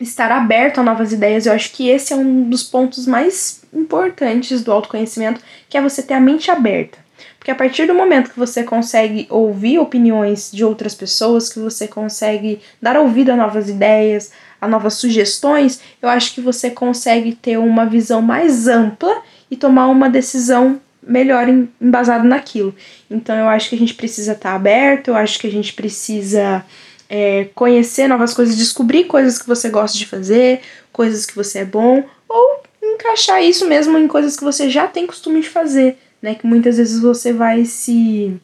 estar 0.00 0.30
aberto 0.32 0.78
a 0.78 0.82
novas 0.82 1.12
ideias. 1.12 1.46
Eu 1.46 1.52
acho 1.52 1.72
que 1.72 1.88
esse 1.88 2.12
é 2.12 2.16
um 2.16 2.48
dos 2.48 2.62
pontos 2.62 3.06
mais 3.06 3.62
importantes 3.72 4.62
do 4.62 4.72
autoconhecimento, 4.72 5.40
que 5.68 5.78
é 5.78 5.82
você 5.82 6.02
ter 6.02 6.14
a 6.14 6.20
mente 6.20 6.50
aberta. 6.50 6.98
Porque 7.38 7.50
a 7.50 7.54
partir 7.56 7.86
do 7.86 7.94
momento 7.94 8.30
que 8.30 8.38
você 8.38 8.62
consegue 8.62 9.26
ouvir 9.28 9.78
opiniões 9.78 10.50
de 10.52 10.64
outras 10.64 10.94
pessoas, 10.94 11.52
que 11.52 11.58
você 11.58 11.88
consegue 11.88 12.60
dar 12.80 12.96
ouvido 12.96 13.30
a 13.30 13.36
novas 13.36 13.68
ideias, 13.68 14.30
a 14.60 14.68
novas 14.68 14.94
sugestões, 14.94 15.80
eu 16.00 16.08
acho 16.08 16.34
que 16.34 16.40
você 16.40 16.70
consegue 16.70 17.34
ter 17.34 17.58
uma 17.58 17.84
visão 17.84 18.22
mais 18.22 18.68
ampla 18.68 19.22
e 19.50 19.56
tomar 19.56 19.88
uma 19.88 20.08
decisão 20.08 20.80
melhor 21.02 21.48
embasada 21.80 22.22
naquilo. 22.22 22.72
Então 23.10 23.34
eu 23.34 23.48
acho 23.48 23.68
que 23.68 23.74
a 23.74 23.78
gente 23.78 23.94
precisa 23.94 24.32
estar 24.32 24.54
aberto, 24.54 25.08
eu 25.08 25.16
acho 25.16 25.38
que 25.40 25.48
a 25.48 25.50
gente 25.50 25.72
precisa 25.72 26.64
é, 27.12 27.50
conhecer 27.54 28.08
novas 28.08 28.32
coisas, 28.32 28.56
descobrir 28.56 29.04
coisas 29.04 29.38
que 29.38 29.46
você 29.46 29.68
gosta 29.68 29.98
de 29.98 30.06
fazer, 30.06 30.62
coisas 30.92 31.26
que 31.26 31.36
você 31.36 31.58
é 31.58 31.64
bom, 31.64 32.02
ou 32.26 32.62
encaixar 32.82 33.42
isso 33.42 33.68
mesmo 33.68 33.98
em 33.98 34.08
coisas 34.08 34.36
que 34.36 34.42
você 34.42 34.70
já 34.70 34.86
tem 34.86 35.06
costume 35.06 35.42
de 35.42 35.48
fazer 35.48 35.98
né? 36.22 36.36
Que 36.36 36.46
muitas 36.46 36.76
vezes 36.76 37.00
você 37.00 37.32
vai 37.32 37.64
se. 37.64 38.40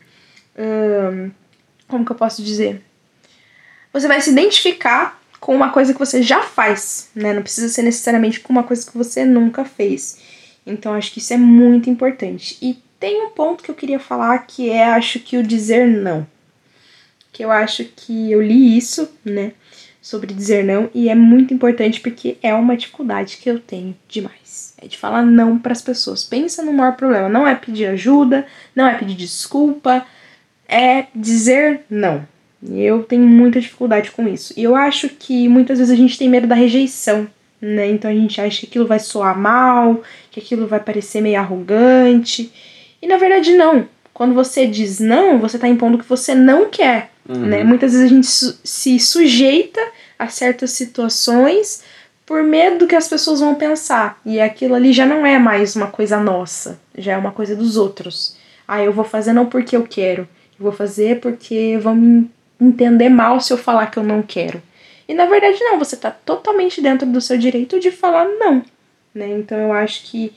Como 1.87 2.05
que 2.05 2.13
eu 2.13 2.17
posso 2.17 2.43
dizer? 2.43 2.83
Você 3.93 4.09
vai 4.09 4.21
se 4.21 4.31
identificar 4.31 5.19
com 5.41 5.55
uma 5.55 5.71
coisa 5.71 5.93
que 5.93 5.99
você 5.99 6.21
já 6.21 6.43
faz, 6.43 7.11
né? 7.15 7.33
Não 7.33 7.43
precisa 7.43 7.69
ser 7.69 7.83
necessariamente 7.83 8.41
com 8.41 8.53
uma 8.53 8.65
coisa 8.65 8.85
que 8.85 8.99
você 8.99 9.25
nunca 9.25 9.65
fez. 9.65 10.19
Então 10.67 10.93
acho 10.93 11.13
que 11.13 11.21
isso 11.21 11.33
é 11.33 11.39
muito 11.39 11.89
importante. 11.89 12.59
E 12.61 12.83
tem 12.99 13.25
um 13.25 13.31
ponto 13.31 13.63
que 13.63 13.71
eu 13.71 13.75
queria 13.75 14.01
falar 14.01 14.39
que 14.41 14.69
é 14.69 14.85
acho 14.85 15.21
que 15.21 15.39
o 15.39 15.43
dizer 15.43 15.87
não. 15.87 16.27
Que 17.33 17.45
eu 17.45 17.51
acho 17.51 17.85
que 17.85 18.33
eu 18.33 18.43
li 18.43 18.77
isso, 18.77 19.09
né? 19.25 19.53
Sobre 20.01 20.33
dizer 20.33 20.65
não, 20.65 20.89
e 20.95 21.09
é 21.09 21.15
muito 21.15 21.53
importante 21.53 22.01
porque 22.01 22.39
é 22.43 22.55
uma 22.55 22.77
dificuldade 22.77 23.37
que 23.37 23.51
eu 23.51 23.59
tenho 23.59 23.95
demais. 24.09 24.75
É 24.81 24.87
de 24.87 24.97
falar 24.97 25.23
não 25.23 25.59
para 25.59 25.73
as 25.73 25.83
pessoas. 25.83 26.25
Pensa 26.25 26.63
no 26.63 26.73
maior 26.73 26.97
problema. 26.97 27.29
Não 27.29 27.47
é 27.47 27.55
pedir 27.55 27.87
ajuda, 27.87 28.47
não 28.75 28.87
é 28.87 28.95
pedir 28.95 29.17
desculpa, 29.17 30.07
é 30.69 31.07
dizer 31.15 31.81
não. 31.91 32.27
Eu 32.71 33.03
tenho 33.05 33.27
muita 33.27 33.61
dificuldade 33.61 34.11
com 34.11 34.27
isso. 34.27 34.53
E 34.57 34.63
eu 34.63 34.75
acho 34.75 35.09
que 35.09 35.49
muitas 35.49 35.79
vezes 35.79 35.93
a 35.93 35.97
gente 35.97 36.19
tem 36.19 36.29
medo 36.29 36.47
da 36.47 36.55
rejeição, 36.55 37.29
né? 37.61 37.89
Então 37.89 38.11
a 38.11 38.15
gente 38.15 38.41
acha 38.41 38.61
que 38.61 38.67
aquilo 38.67 38.87
vai 38.87 38.99
soar 38.99 39.39
mal, 39.39 40.03
que 40.31 40.41
aquilo 40.41 40.67
vai 40.67 40.81
parecer 40.81 41.21
meio 41.21 41.39
arrogante. 41.39 42.53
E 43.01 43.07
na 43.07 43.17
verdade 43.17 43.53
não. 43.57 43.89
Quando 44.19 44.35
você 44.35 44.67
diz 44.67 44.99
não, 44.99 45.39
você 45.39 45.57
está 45.57 45.69
impondo 45.69 45.97
que 45.97 46.05
você 46.05 46.35
não 46.35 46.69
quer, 46.69 47.13
uhum. 47.29 47.37
né? 47.37 47.63
Muitas 47.63 47.93
vezes 47.93 48.07
a 48.07 48.13
gente 48.13 48.27
su 48.27 48.59
se 48.65 48.99
sujeita 48.99 49.81
a 50.19 50.27
certas 50.27 50.73
situações 50.73 51.85
por 52.27 52.43
medo 52.43 52.79
do 52.79 52.89
que 52.89 52.97
as 52.97 53.07
pessoas 53.07 53.39
vão 53.39 53.55
pensar. 53.55 54.21
E 54.27 54.41
aquilo 54.41 54.75
ali 54.75 54.93
já 54.93 55.07
não 55.07 55.25
é 55.25 55.39
mais 55.39 55.77
uma 55.77 55.87
coisa 55.87 56.19
nossa, 56.19 56.81
já 56.97 57.13
é 57.13 57.17
uma 57.17 57.31
coisa 57.31 57.55
dos 57.55 57.77
outros. 57.77 58.37
Ah, 58.67 58.83
eu 58.83 58.93
vou 58.93 59.05
fazer 59.05 59.33
não 59.33 59.47
porque 59.47 59.77
eu 59.77 59.85
quero, 59.85 60.23
eu 60.59 60.65
vou 60.65 60.73
fazer 60.73 61.21
porque 61.21 61.79
vão 61.81 61.95
me 61.95 62.29
entender 62.61 63.09
mal 63.09 63.41
se 63.41 63.53
eu 63.53 63.57
falar 63.57 63.87
que 63.87 64.01
eu 64.01 64.03
não 64.03 64.21
quero. 64.21 64.61
E 65.07 65.15
na 65.15 65.27
verdade 65.27 65.61
não, 65.61 65.79
você 65.79 65.97
tá 65.97 66.11
totalmente 66.11 66.81
dentro 66.81 67.07
do 67.07 67.21
seu 67.21 67.39
direito 67.39 67.79
de 67.79 67.93
falar 67.93 68.25
não, 68.25 68.65
né? 69.15 69.29
Então 69.39 69.57
eu 69.57 69.73
acho 69.73 70.11
que 70.11 70.33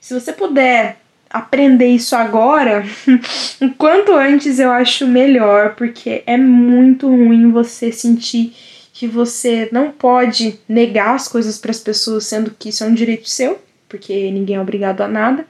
se 0.00 0.18
você 0.18 0.32
puder 0.32 0.96
aprender 1.30 1.88
isso 1.88 2.14
agora, 2.14 2.84
o 3.60 3.70
quanto 3.74 4.12
antes 4.12 4.58
eu 4.58 4.70
acho 4.70 5.06
melhor, 5.06 5.74
porque 5.74 6.22
é 6.26 6.36
muito 6.36 7.08
ruim 7.08 7.50
você 7.50 7.92
sentir 7.92 8.54
que 8.92 9.06
você 9.06 9.68
não 9.70 9.90
pode 9.90 10.58
negar 10.68 11.14
as 11.14 11.28
coisas 11.28 11.58
para 11.58 11.70
as 11.70 11.80
pessoas, 11.80 12.24
sendo 12.24 12.50
que 12.50 12.70
isso 12.70 12.82
é 12.82 12.86
um 12.86 12.94
direito 12.94 13.28
seu, 13.28 13.60
porque 13.88 14.30
ninguém 14.30 14.56
é 14.56 14.60
obrigado 14.60 15.02
a 15.02 15.08
nada, 15.08 15.46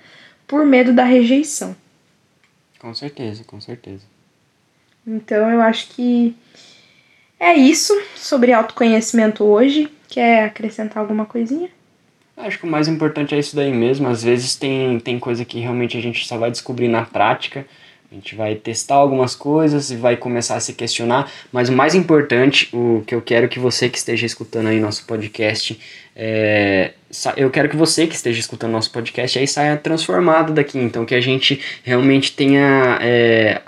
por 0.47 0.67
medo 0.67 0.93
da 0.93 1.05
rejeição. 1.05 1.77
Com 2.79 2.95
certeza, 2.95 3.45
com 3.45 3.61
certeza. 3.61 4.05
Então 5.07 5.49
eu 5.49 5.61
acho 5.61 5.89
que 5.91 6.35
é 7.39 7.55
isso 7.55 7.93
sobre 8.17 8.53
autoconhecimento 8.53 9.45
hoje. 9.45 9.89
Quer 10.09 10.45
acrescentar 10.45 11.03
alguma 11.03 11.27
coisinha? 11.27 11.71
Acho 12.37 12.59
que 12.59 12.67
o 12.67 12.71
mais 12.71 12.87
importante 12.87 13.35
é 13.35 13.39
isso 13.39 13.57
daí 13.57 13.73
mesmo. 13.73 14.09
Às 14.09 14.23
vezes 14.23 14.57
tem, 14.57 15.01
tem 15.01 15.19
coisa 15.19 15.45
que 15.45 15.59
realmente 15.59 15.97
a 15.97 16.01
gente 16.01 16.27
só 16.27 16.37
vai 16.37 16.51
descobrir 16.51 16.89
na 16.89 17.03
prática. 17.03 17.67
A 18.11 18.15
gente 18.15 18.37
vai 18.37 18.55
testar 18.55 18.95
algumas 18.95 19.35
coisas 19.35 19.91
e 19.91 19.97
vai 19.97 20.17
começar 20.17 20.55
a 20.57 20.61
se 20.61 20.73
questionar, 20.75 21.31
mas 21.51 21.69
o 21.69 21.73
mais 21.73 21.93
importante, 21.93 22.69
o 22.73 23.03
que 23.05 23.13
eu 23.13 23.21
quero 23.21 23.49
que 23.49 23.59
você 23.59 23.89
que 23.89 23.99
esteja 23.99 24.25
escutando 24.25 24.69
aí 24.69 24.79
nosso 24.79 25.05
podcast, 25.07 25.79
é, 26.15 26.93
eu 27.37 27.51
quero 27.51 27.69
que 27.69 27.77
você 27.77 28.07
que 28.07 28.15
esteja 28.15 28.39
escutando 28.39 28.71
nosso 28.71 28.93
podcast 28.93 29.37
aí 29.39 29.49
saia 29.49 29.77
transformado 29.77 30.53
daqui, 30.53 30.79
então 30.79 31.05
que 31.05 31.17
a 31.17 31.21
gente 31.21 31.61
realmente 31.83 32.33
tenha 32.33 32.97
é, 33.03 33.61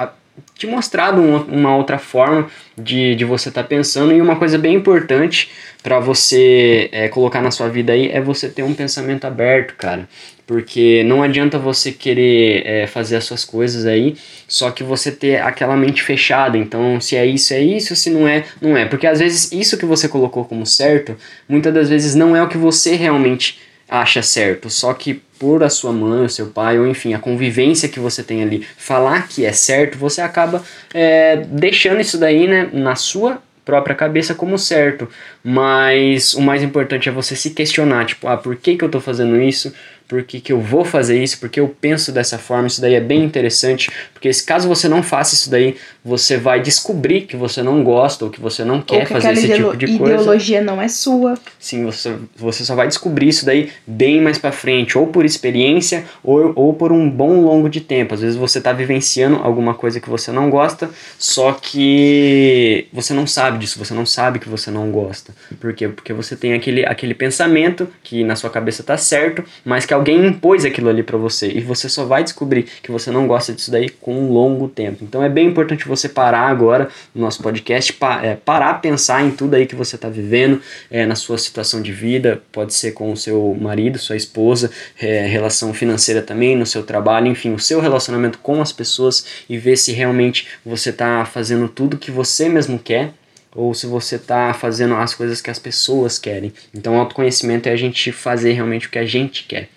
te 0.58 0.66
mostrado 0.66 1.22
uma, 1.22 1.38
uma 1.44 1.76
outra 1.76 1.98
forma 1.98 2.48
de, 2.76 3.14
de 3.14 3.24
você 3.24 3.48
estar 3.48 3.62
tá 3.62 3.68
pensando 3.68 4.12
e 4.12 4.20
uma 4.20 4.34
coisa 4.34 4.58
bem 4.58 4.74
importante 4.74 5.50
para 5.84 6.00
você 6.00 6.88
é, 6.90 7.08
colocar 7.08 7.40
na 7.40 7.52
sua 7.52 7.68
vida 7.68 7.92
aí 7.92 8.10
é 8.10 8.20
você 8.20 8.48
ter 8.48 8.64
um 8.64 8.74
pensamento 8.74 9.24
aberto, 9.24 9.76
cara 9.76 10.08
Porque 10.44 11.04
não 11.04 11.22
adianta 11.22 11.60
você 11.60 11.92
querer 11.92 12.66
é, 12.66 12.86
fazer 12.88 13.14
as 13.14 13.24
suas 13.24 13.44
coisas 13.44 13.86
aí, 13.86 14.16
só 14.48 14.72
que 14.72 14.82
você 14.82 15.12
ter 15.12 15.40
aquela 15.40 15.76
mente 15.76 16.02
fechada. 16.02 16.58
Então, 16.58 17.00
se 17.00 17.14
é 17.16 17.24
isso, 17.24 17.54
é 17.54 17.60
isso, 17.60 17.94
se 17.94 18.10
não 18.10 18.26
é, 18.26 18.44
não 18.60 18.76
é. 18.76 18.84
Porque 18.84 19.06
às 19.06 19.20
vezes 19.20 19.52
isso 19.52 19.78
que 19.78 19.86
você 19.86 20.08
colocou 20.08 20.44
como 20.44 20.66
certo, 20.66 21.16
muitas 21.48 21.72
das 21.72 21.88
vezes 21.88 22.16
não 22.16 22.34
é 22.34 22.42
o 22.42 22.48
que 22.48 22.58
você 22.58 22.96
realmente 22.96 23.60
acha 23.88 24.22
certo. 24.22 24.68
Só 24.68 24.92
que 24.92 25.14
por 25.38 25.62
a 25.62 25.70
sua 25.70 25.92
mãe, 25.92 26.24
o 26.24 26.30
seu 26.30 26.46
pai, 26.46 26.78
ou 26.78 26.86
enfim, 26.86 27.14
a 27.14 27.18
convivência 27.18 27.88
que 27.88 28.00
você 28.00 28.22
tem 28.22 28.42
ali, 28.42 28.66
falar 28.76 29.28
que 29.28 29.44
é 29.44 29.52
certo, 29.52 29.96
você 29.96 30.20
acaba 30.20 30.62
é, 30.92 31.36
deixando 31.36 32.00
isso 32.00 32.18
daí 32.18 32.46
né, 32.46 32.68
na 32.72 32.96
sua 32.96 33.40
própria 33.68 33.94
cabeça 33.94 34.34
como 34.34 34.56
certo. 34.58 35.06
Mas 35.44 36.32
o 36.32 36.40
mais 36.40 36.62
importante 36.62 37.06
é 37.06 37.12
você 37.12 37.36
se 37.36 37.50
questionar, 37.50 38.06
tipo, 38.06 38.26
ah, 38.26 38.38
por 38.38 38.56
que, 38.56 38.78
que 38.78 38.82
eu 38.82 38.86
estou 38.86 39.00
fazendo 39.00 39.38
isso? 39.38 39.70
por 40.08 40.22
que, 40.22 40.40
que 40.40 40.50
eu 40.50 40.58
vou 40.58 40.86
fazer 40.86 41.22
isso, 41.22 41.38
porque 41.38 41.60
eu 41.60 41.68
penso 41.68 42.10
dessa 42.10 42.38
forma, 42.38 42.66
isso 42.66 42.80
daí 42.80 42.94
é 42.94 43.00
bem 43.00 43.22
interessante, 43.22 43.90
porque 44.14 44.30
caso 44.46 44.66
você 44.66 44.88
não 44.88 45.02
faça 45.02 45.34
isso 45.34 45.50
daí, 45.50 45.76
você 46.02 46.38
vai 46.38 46.62
descobrir 46.62 47.22
que 47.22 47.36
você 47.36 47.62
não 47.62 47.84
gosta 47.84 48.24
ou 48.24 48.30
que 48.30 48.40
você 48.40 48.64
não 48.64 48.80
quer 48.80 49.06
que 49.06 49.12
fazer 49.12 49.32
esse 49.32 49.52
tipo 49.52 49.76
de 49.76 49.98
coisa. 49.98 50.14
ideologia 50.14 50.62
não 50.62 50.80
é 50.80 50.88
sua. 50.88 51.34
Sim, 51.58 51.84
você, 51.84 52.16
você 52.34 52.64
só 52.64 52.74
vai 52.74 52.88
descobrir 52.88 53.28
isso 53.28 53.44
daí 53.44 53.70
bem 53.86 54.22
mais 54.22 54.38
para 54.38 54.50
frente, 54.50 54.96
ou 54.96 55.08
por 55.08 55.26
experiência, 55.26 56.06
ou, 56.24 56.54
ou 56.56 56.72
por 56.72 56.90
um 56.90 57.08
bom 57.08 57.42
longo 57.42 57.68
de 57.68 57.82
tempo. 57.82 58.14
Às 58.14 58.22
vezes 58.22 58.36
você 58.36 58.62
tá 58.62 58.72
vivenciando 58.72 59.36
alguma 59.36 59.74
coisa 59.74 60.00
que 60.00 60.08
você 60.08 60.32
não 60.32 60.48
gosta, 60.48 60.88
só 61.18 61.52
que 61.52 62.88
você 62.90 63.12
não 63.12 63.26
sabe 63.26 63.57
disso, 63.58 63.78
você 63.78 63.92
não 63.92 64.06
sabe 64.06 64.38
que 64.38 64.48
você 64.48 64.70
não 64.70 64.90
gosta. 64.90 65.34
Por 65.60 65.72
quê? 65.74 65.88
Porque 65.88 66.12
você 66.12 66.36
tem 66.36 66.54
aquele, 66.54 66.86
aquele 66.86 67.14
pensamento 67.14 67.88
que 68.02 68.24
na 68.24 68.36
sua 68.36 68.50
cabeça 68.50 68.82
tá 68.82 68.96
certo, 68.96 69.44
mas 69.64 69.84
que 69.84 69.92
alguém 69.92 70.26
impôs 70.26 70.64
aquilo 70.64 70.88
ali 70.88 71.02
para 71.02 71.18
você 71.18 71.50
e 71.50 71.60
você 71.60 71.88
só 71.88 72.04
vai 72.04 72.22
descobrir 72.22 72.64
que 72.82 72.90
você 72.90 73.10
não 73.10 73.26
gosta 73.26 73.52
disso 73.52 73.70
daí 73.70 73.88
com 73.88 74.14
um 74.14 74.32
longo 74.32 74.68
tempo. 74.68 75.04
Então 75.04 75.22
é 75.22 75.28
bem 75.28 75.48
importante 75.48 75.86
você 75.86 76.08
parar 76.08 76.48
agora 76.48 76.88
no 77.14 77.22
nosso 77.22 77.42
podcast, 77.42 77.92
pa 77.92 78.24
é, 78.24 78.34
parar 78.34 78.74
pensar 78.74 79.24
em 79.24 79.30
tudo 79.30 79.54
aí 79.54 79.66
que 79.66 79.74
você 79.74 79.96
está 79.96 80.08
vivendo, 80.08 80.60
é, 80.90 81.04
na 81.06 81.14
sua 81.14 81.38
situação 81.38 81.82
de 81.82 81.92
vida, 81.92 82.42
pode 82.52 82.74
ser 82.74 82.92
com 82.92 83.12
o 83.12 83.16
seu 83.16 83.56
marido, 83.60 83.98
sua 83.98 84.16
esposa, 84.16 84.70
é, 85.00 85.26
relação 85.26 85.72
financeira 85.74 86.22
também, 86.22 86.56
no 86.56 86.66
seu 86.66 86.82
trabalho, 86.82 87.26
enfim, 87.26 87.52
o 87.52 87.58
seu 87.58 87.80
relacionamento 87.80 88.38
com 88.38 88.60
as 88.60 88.72
pessoas 88.72 89.24
e 89.48 89.58
ver 89.58 89.76
se 89.76 89.92
realmente 89.92 90.46
você 90.64 90.90
está 90.90 91.24
fazendo 91.24 91.68
tudo 91.68 91.98
que 91.98 92.10
você 92.10 92.48
mesmo 92.48 92.78
quer 92.78 93.12
ou 93.58 93.74
se 93.74 93.88
você 93.88 94.14
está 94.14 94.54
fazendo 94.54 94.94
as 94.94 95.14
coisas 95.14 95.40
que 95.40 95.50
as 95.50 95.58
pessoas 95.58 96.16
querem. 96.16 96.52
Então, 96.72 96.96
autoconhecimento 96.96 97.68
é 97.68 97.72
a 97.72 97.76
gente 97.76 98.12
fazer 98.12 98.52
realmente 98.52 98.86
o 98.86 98.90
que 98.90 99.00
a 99.00 99.04
gente 99.04 99.42
quer. 99.48 99.68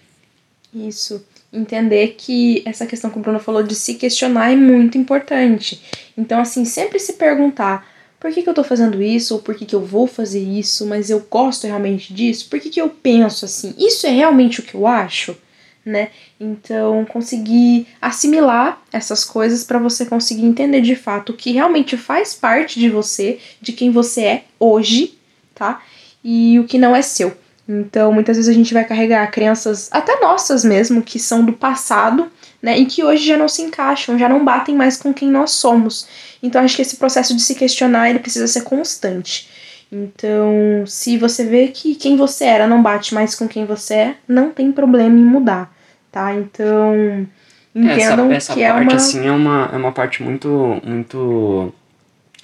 Isso. 0.71 1.25
Entender 1.51 2.15
que 2.15 2.61
essa 2.63 2.85
questão 2.85 3.09
que 3.09 3.17
o 3.17 3.21
Bruno 3.21 3.39
falou 3.39 3.63
de 3.63 3.73
se 3.73 3.95
questionar 3.95 4.51
é 4.51 4.55
muito 4.55 4.99
importante. 4.99 5.81
Então, 6.15 6.39
assim, 6.39 6.63
sempre 6.63 6.99
se 6.99 7.13
perguntar 7.13 7.89
por 8.19 8.31
que, 8.31 8.43
que 8.43 8.49
eu 8.49 8.53
tô 8.53 8.63
fazendo 8.63 9.01
isso, 9.01 9.33
ou 9.33 9.41
por 9.41 9.55
que, 9.55 9.65
que 9.65 9.75
eu 9.75 9.83
vou 9.83 10.05
fazer 10.05 10.43
isso, 10.43 10.85
mas 10.85 11.09
eu 11.09 11.19
gosto 11.27 11.65
realmente 11.65 12.13
disso? 12.13 12.47
Por 12.51 12.59
que, 12.59 12.69
que 12.69 12.79
eu 12.79 12.87
penso 12.87 13.45
assim? 13.45 13.73
Isso 13.79 14.05
é 14.05 14.11
realmente 14.11 14.59
o 14.59 14.63
que 14.63 14.75
eu 14.75 14.85
acho? 14.85 15.35
Né? 15.83 16.09
Então, 16.39 17.03
conseguir 17.05 17.87
assimilar 17.99 18.79
essas 18.93 19.25
coisas 19.25 19.63
para 19.63 19.79
você 19.79 20.05
conseguir 20.05 20.45
entender 20.45 20.81
de 20.81 20.95
fato 20.95 21.31
o 21.31 21.35
que 21.35 21.51
realmente 21.51 21.97
faz 21.97 22.35
parte 22.35 22.79
de 22.79 22.87
você, 22.87 23.39
de 23.59 23.73
quem 23.73 23.89
você 23.89 24.21
é 24.21 24.43
hoje, 24.59 25.17
tá? 25.55 25.81
E 26.23 26.59
o 26.59 26.65
que 26.65 26.77
não 26.77 26.95
é 26.95 27.01
seu. 27.01 27.35
Então, 27.67 28.11
muitas 28.11 28.37
vezes 28.37 28.49
a 28.49 28.53
gente 28.53 28.73
vai 28.73 28.85
carregar 28.85 29.31
crenças, 29.31 29.87
até 29.91 30.19
nossas 30.19 30.63
mesmo, 30.63 31.01
que 31.01 31.17
são 31.17 31.43
do 31.43 31.53
passado, 31.53 32.31
né, 32.61 32.77
e 32.77 32.85
que 32.85 33.03
hoje 33.03 33.25
já 33.25 33.37
não 33.37 33.47
se 33.47 33.61
encaixam, 33.61 34.19
já 34.19 34.29
não 34.29 34.43
batem 34.43 34.75
mais 34.75 34.97
com 34.97 35.13
quem 35.13 35.29
nós 35.29 35.51
somos. 35.51 36.07
Então, 36.43 36.61
acho 36.61 36.75
que 36.75 36.81
esse 36.81 36.97
processo 36.97 37.35
de 37.35 37.41
se 37.41 37.55
questionar, 37.55 38.09
ele 38.09 38.19
precisa 38.19 38.47
ser 38.47 38.61
constante. 38.61 39.49
Então, 39.91 40.85
se 40.85 41.17
você 41.17 41.45
vê 41.45 41.67
que 41.67 41.95
quem 41.95 42.15
você 42.15 42.45
era 42.45 42.65
não 42.65 42.81
bate 42.81 43.13
mais 43.13 43.35
com 43.35 43.47
quem 43.47 43.65
você 43.65 43.93
é, 43.93 44.15
não 44.25 44.49
tem 44.49 44.71
problema 44.71 45.17
em 45.17 45.23
mudar, 45.23 45.73
tá? 46.09 46.33
Então, 46.33 47.27
entendam 47.75 48.31
essa, 48.31 48.35
essa 48.35 48.53
que 48.53 48.63
é 48.63 48.71
uma... 48.71 48.93
assim, 48.95 49.27
é 49.27 49.31
uma, 49.31 49.69
é 49.73 49.75
uma 49.75 49.91
parte 49.91 50.23
muito, 50.23 50.79
muito 50.83 51.73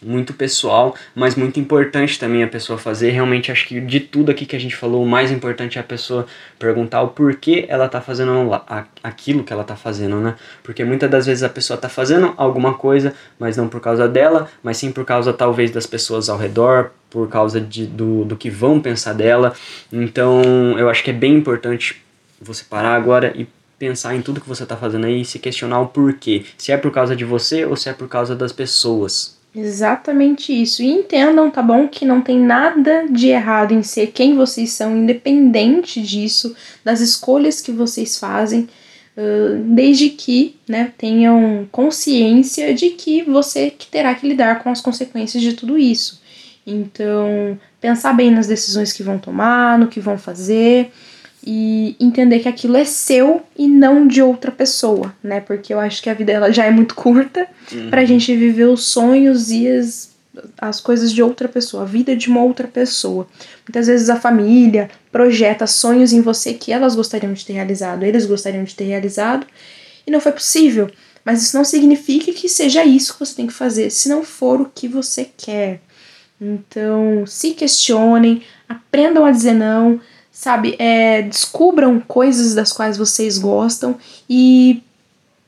muito 0.02 0.34
pessoal, 0.34 0.96
mas 1.16 1.36
muito 1.36 1.60
importante 1.60 2.20
também 2.20 2.44
a 2.44 2.48
pessoa 2.48 2.78
fazer. 2.78 3.12
Realmente 3.12 3.52
acho 3.52 3.68
que 3.68 3.80
de 3.80 4.00
tudo 4.00 4.32
aqui 4.32 4.46
que 4.46 4.56
a 4.56 4.60
gente 4.60 4.76
falou, 4.76 5.04
o 5.04 5.08
mais 5.08 5.32
importante 5.32 5.78
é 5.78 5.82
a 5.82 5.84
pessoa 5.84 6.26
perguntar 6.60 7.02
o 7.02 7.10
porquê 7.10 7.66
ela 7.68 7.90
tá 7.90 8.00
fazendo 8.00 8.50
aquilo 9.04 9.44
que 9.44 9.52
ela 9.52 9.64
tá 9.64 9.76
fazendo, 9.76 10.18
né? 10.18 10.36
Porque 10.64 10.84
muitas 10.84 11.10
das 11.10 11.26
vezes 11.26 11.44
a 11.44 11.50
pessoa 11.50 11.78
tá 11.78 11.90
fazendo 11.90 12.34
alguma 12.38 12.74
coisa, 12.76 13.14
mas 13.40 13.58
não 13.58 13.68
por 13.68 13.82
causa 13.82 14.08
dela, 14.08 14.50
mas 14.62 14.78
sim 14.78 14.92
por 14.92 15.06
causa 15.06 15.34
talvez 15.34 15.72
das 15.72 15.88
pessoas 15.88 16.30
ao 16.30 16.38
redor, 16.38 16.92
por 17.10 17.28
causa 17.30 17.60
de, 17.60 17.86
do, 17.86 18.24
do 18.26 18.36
que 18.36 18.50
vão 18.50 18.80
pensar 18.80 19.14
dela. 19.14 19.54
Então 19.92 20.42
eu 20.78 20.90
acho 20.90 21.04
que 21.04 21.10
é 21.10 21.14
bem 21.14 21.36
importante 21.36 22.02
você 22.40 22.64
parar 22.64 22.96
agora 22.96 23.34
e 23.36 23.48
pensar 23.80 24.16
em 24.16 24.22
tudo 24.22 24.42
que 24.42 24.50
você 24.50 24.64
está 24.64 24.76
fazendo 24.76 25.06
aí 25.06 25.22
e 25.22 25.26
se 25.26 25.40
questionar 25.40 25.80
o 25.80 25.88
porquê. 25.88 26.46
Se 26.58 26.72
é 26.72 26.78
por 26.78 26.92
causa 26.92 27.16
de 27.16 27.26
você 27.26 27.66
ou 27.66 27.76
se 27.76 27.90
é 27.90 27.94
por 27.94 28.08
causa 28.08 28.36
das 28.36 28.52
pessoas. 28.52 29.37
Exatamente 29.56 30.54
isso. 30.54 30.84
E 30.84 30.88
entendam, 30.88 31.50
tá 31.50 31.62
bom? 31.64 31.88
Que 31.88 32.06
não 32.06 32.22
tem 32.22 32.40
nada 32.40 33.08
de 33.10 33.28
errado 33.28 33.74
em 33.74 33.82
ser 33.82 34.08
quem 34.08 34.36
vocês 34.36 34.72
são, 34.72 34.96
independente 34.96 36.02
disso, 36.02 36.56
das 36.84 37.02
escolhas 37.02 37.60
que 37.60 37.72
vocês 37.72 38.20
fazem, 38.20 38.70
desde 39.66 40.10
que 40.10 40.56
né, 40.68 40.94
tenham 40.96 41.68
consciência 41.72 42.72
de 42.74 42.92
que 42.92 43.24
você 43.24 43.72
que 43.72 43.88
terá 43.88 44.14
que 44.14 44.28
lidar 44.28 44.62
com 44.62 44.70
as 44.70 44.80
consequências 44.80 45.42
de 45.42 45.54
tudo 45.54 45.76
isso. 45.76 46.22
Então, 46.66 47.58
pensar 47.82 48.14
bem 48.14 48.30
nas 48.30 48.46
decisões 48.46 48.94
que 48.94 49.02
vão 49.02 49.18
tomar, 49.18 49.80
no 49.80 49.88
que 49.88 50.00
vão 50.00 50.20
fazer 50.20 50.92
e 51.50 51.96
entender 51.98 52.40
que 52.40 52.50
aquilo 52.50 52.76
é 52.76 52.84
seu 52.84 53.42
e 53.58 53.70
não 53.70 54.06
de 54.06 54.22
outra 54.22 54.52
pessoa, 54.52 55.16
né? 55.24 55.40
Porque 55.40 55.74
eu 55.74 55.80
acho 55.80 56.04
que 56.04 56.10
a 56.10 56.14
vida 56.14 56.34
ela 56.34 56.52
já 56.52 56.66
é 56.66 56.72
muito 56.72 56.94
curta 56.94 57.48
uhum. 57.72 57.90
pra 57.90 58.04
gente 58.04 58.36
viver 58.36 58.66
os 58.66 58.84
sonhos 58.84 59.50
e 59.50 59.66
as, 59.66 60.12
as 60.60 60.82
coisas 60.82 61.10
de 61.10 61.24
outra 61.24 61.48
pessoa, 61.48 61.84
a 61.84 61.86
vida 61.86 62.14
de 62.18 62.28
uma 62.28 62.44
outra 62.44 62.68
pessoa. 62.68 63.26
Muitas 63.66 63.88
vezes 63.88 64.10
a 64.10 64.20
família 64.20 64.90
projeta 65.10 65.66
sonhos 65.66 66.12
em 66.12 66.20
você 66.20 66.54
que 66.54 66.74
elas 66.74 66.96
gostariam 66.96 67.32
de 67.32 67.46
ter 67.46 67.54
realizado, 67.54 68.04
eles 68.04 68.26
gostariam 68.26 68.66
de 68.66 68.76
ter 68.76 68.84
realizado 68.84 69.48
e 70.06 70.12
não 70.12 70.20
foi 70.20 70.34
possível. 70.34 70.92
Mas 71.24 71.42
isso 71.42 71.56
não 71.56 71.64
significa 71.64 72.34
que 72.34 72.50
seja 72.50 72.84
isso 72.84 73.14
que 73.14 73.20
você 73.22 73.36
tem 73.36 73.48
que 73.48 73.54
fazer, 73.54 73.90
se 73.90 74.10
não 74.10 74.22
for 74.22 74.60
o 74.60 74.72
que 74.76 74.86
você 74.86 75.30
quer. 75.38 75.80
Então, 76.42 77.26
se 77.26 77.52
questionem, 77.52 78.44
aprendam 78.68 79.24
a 79.24 79.32
dizer 79.32 79.54
não 79.54 80.02
sabe? 80.38 80.76
É, 80.78 81.24
descubram 81.24 82.00
coisas 82.00 82.54
das 82.54 82.72
quais 82.72 82.96
vocês 82.96 83.40
gostam 83.40 83.98
e, 84.30 84.84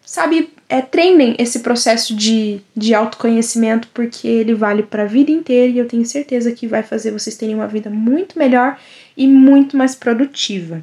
sabe, 0.03 0.49
é, 0.67 0.81
treinem 0.81 1.35
esse 1.37 1.59
processo 1.59 2.15
de, 2.15 2.59
de 2.75 2.95
autoconhecimento 2.95 3.87
porque 3.93 4.27
ele 4.27 4.55
vale 4.55 4.81
para 4.81 5.03
a 5.03 5.05
vida 5.05 5.29
inteira 5.29 5.67
e 5.67 5.77
eu 5.77 5.87
tenho 5.87 6.03
certeza 6.05 6.51
que 6.51 6.65
vai 6.65 6.81
fazer 6.81 7.11
vocês 7.11 7.37
terem 7.37 7.53
uma 7.53 7.67
vida 7.67 7.87
muito 7.87 8.39
melhor 8.39 8.79
e 9.15 9.27
muito 9.27 9.77
mais 9.77 9.93
produtiva. 9.93 10.81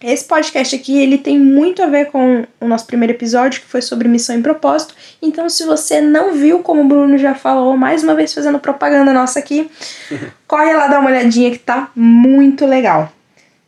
Esse 0.00 0.26
podcast 0.26 0.76
aqui, 0.76 0.96
ele 0.96 1.18
tem 1.18 1.36
muito 1.36 1.82
a 1.82 1.86
ver 1.86 2.12
com 2.12 2.46
o 2.60 2.68
nosso 2.68 2.86
primeiro 2.86 3.14
episódio, 3.14 3.62
que 3.62 3.66
foi 3.66 3.82
sobre 3.82 4.06
missão 4.06 4.38
e 4.38 4.42
propósito. 4.42 4.94
Então, 5.20 5.48
se 5.48 5.64
você 5.64 6.00
não 6.00 6.34
viu, 6.34 6.60
como 6.60 6.82
o 6.82 6.88
Bruno 6.88 7.16
já 7.18 7.34
falou, 7.34 7.76
mais 7.76 8.04
uma 8.04 8.14
vez 8.14 8.32
fazendo 8.32 8.60
propaganda 8.60 9.12
nossa 9.12 9.40
aqui, 9.40 9.68
corre 10.46 10.72
lá 10.74 10.86
dar 10.86 11.00
uma 11.00 11.10
olhadinha 11.10 11.50
que 11.50 11.58
tá 11.58 11.90
muito 11.96 12.66
legal 12.66 13.13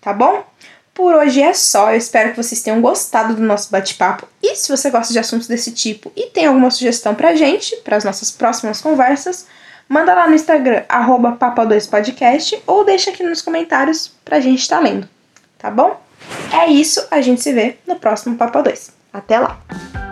tá 0.06 0.12
bom? 0.12 0.44
Por 0.94 1.16
hoje 1.16 1.42
é 1.42 1.52
só, 1.52 1.90
eu 1.90 1.98
espero 1.98 2.30
que 2.30 2.36
vocês 2.36 2.62
tenham 2.62 2.80
gostado 2.80 3.34
do 3.34 3.42
nosso 3.42 3.72
bate-papo. 3.72 4.28
E 4.40 4.54
se 4.54 4.68
você 4.68 4.88
gosta 4.88 5.12
de 5.12 5.18
assuntos 5.18 5.48
desse 5.48 5.72
tipo 5.72 6.12
e 6.14 6.30
tem 6.30 6.46
alguma 6.46 6.70
sugestão 6.70 7.12
pra 7.12 7.34
gente, 7.34 7.74
para 7.78 7.96
as 7.96 8.04
nossas 8.04 8.30
próximas 8.30 8.80
conversas, 8.80 9.48
manda 9.88 10.14
lá 10.14 10.28
no 10.28 10.36
Instagram, 10.36 10.84
papa2podcast, 10.88 12.62
ou 12.68 12.84
deixa 12.84 13.10
aqui 13.10 13.24
nos 13.24 13.42
comentários 13.42 14.12
pra 14.24 14.38
gente 14.38 14.60
estar 14.60 14.76
tá 14.76 14.82
lendo, 14.82 15.08
tá 15.58 15.72
bom? 15.72 16.00
É 16.52 16.70
isso, 16.70 17.04
a 17.10 17.20
gente 17.20 17.42
se 17.42 17.52
vê 17.52 17.78
no 17.84 17.96
próximo 17.96 18.36
Papa 18.36 18.62
2. 18.62 18.92
Até 19.12 19.40
lá! 19.40 20.05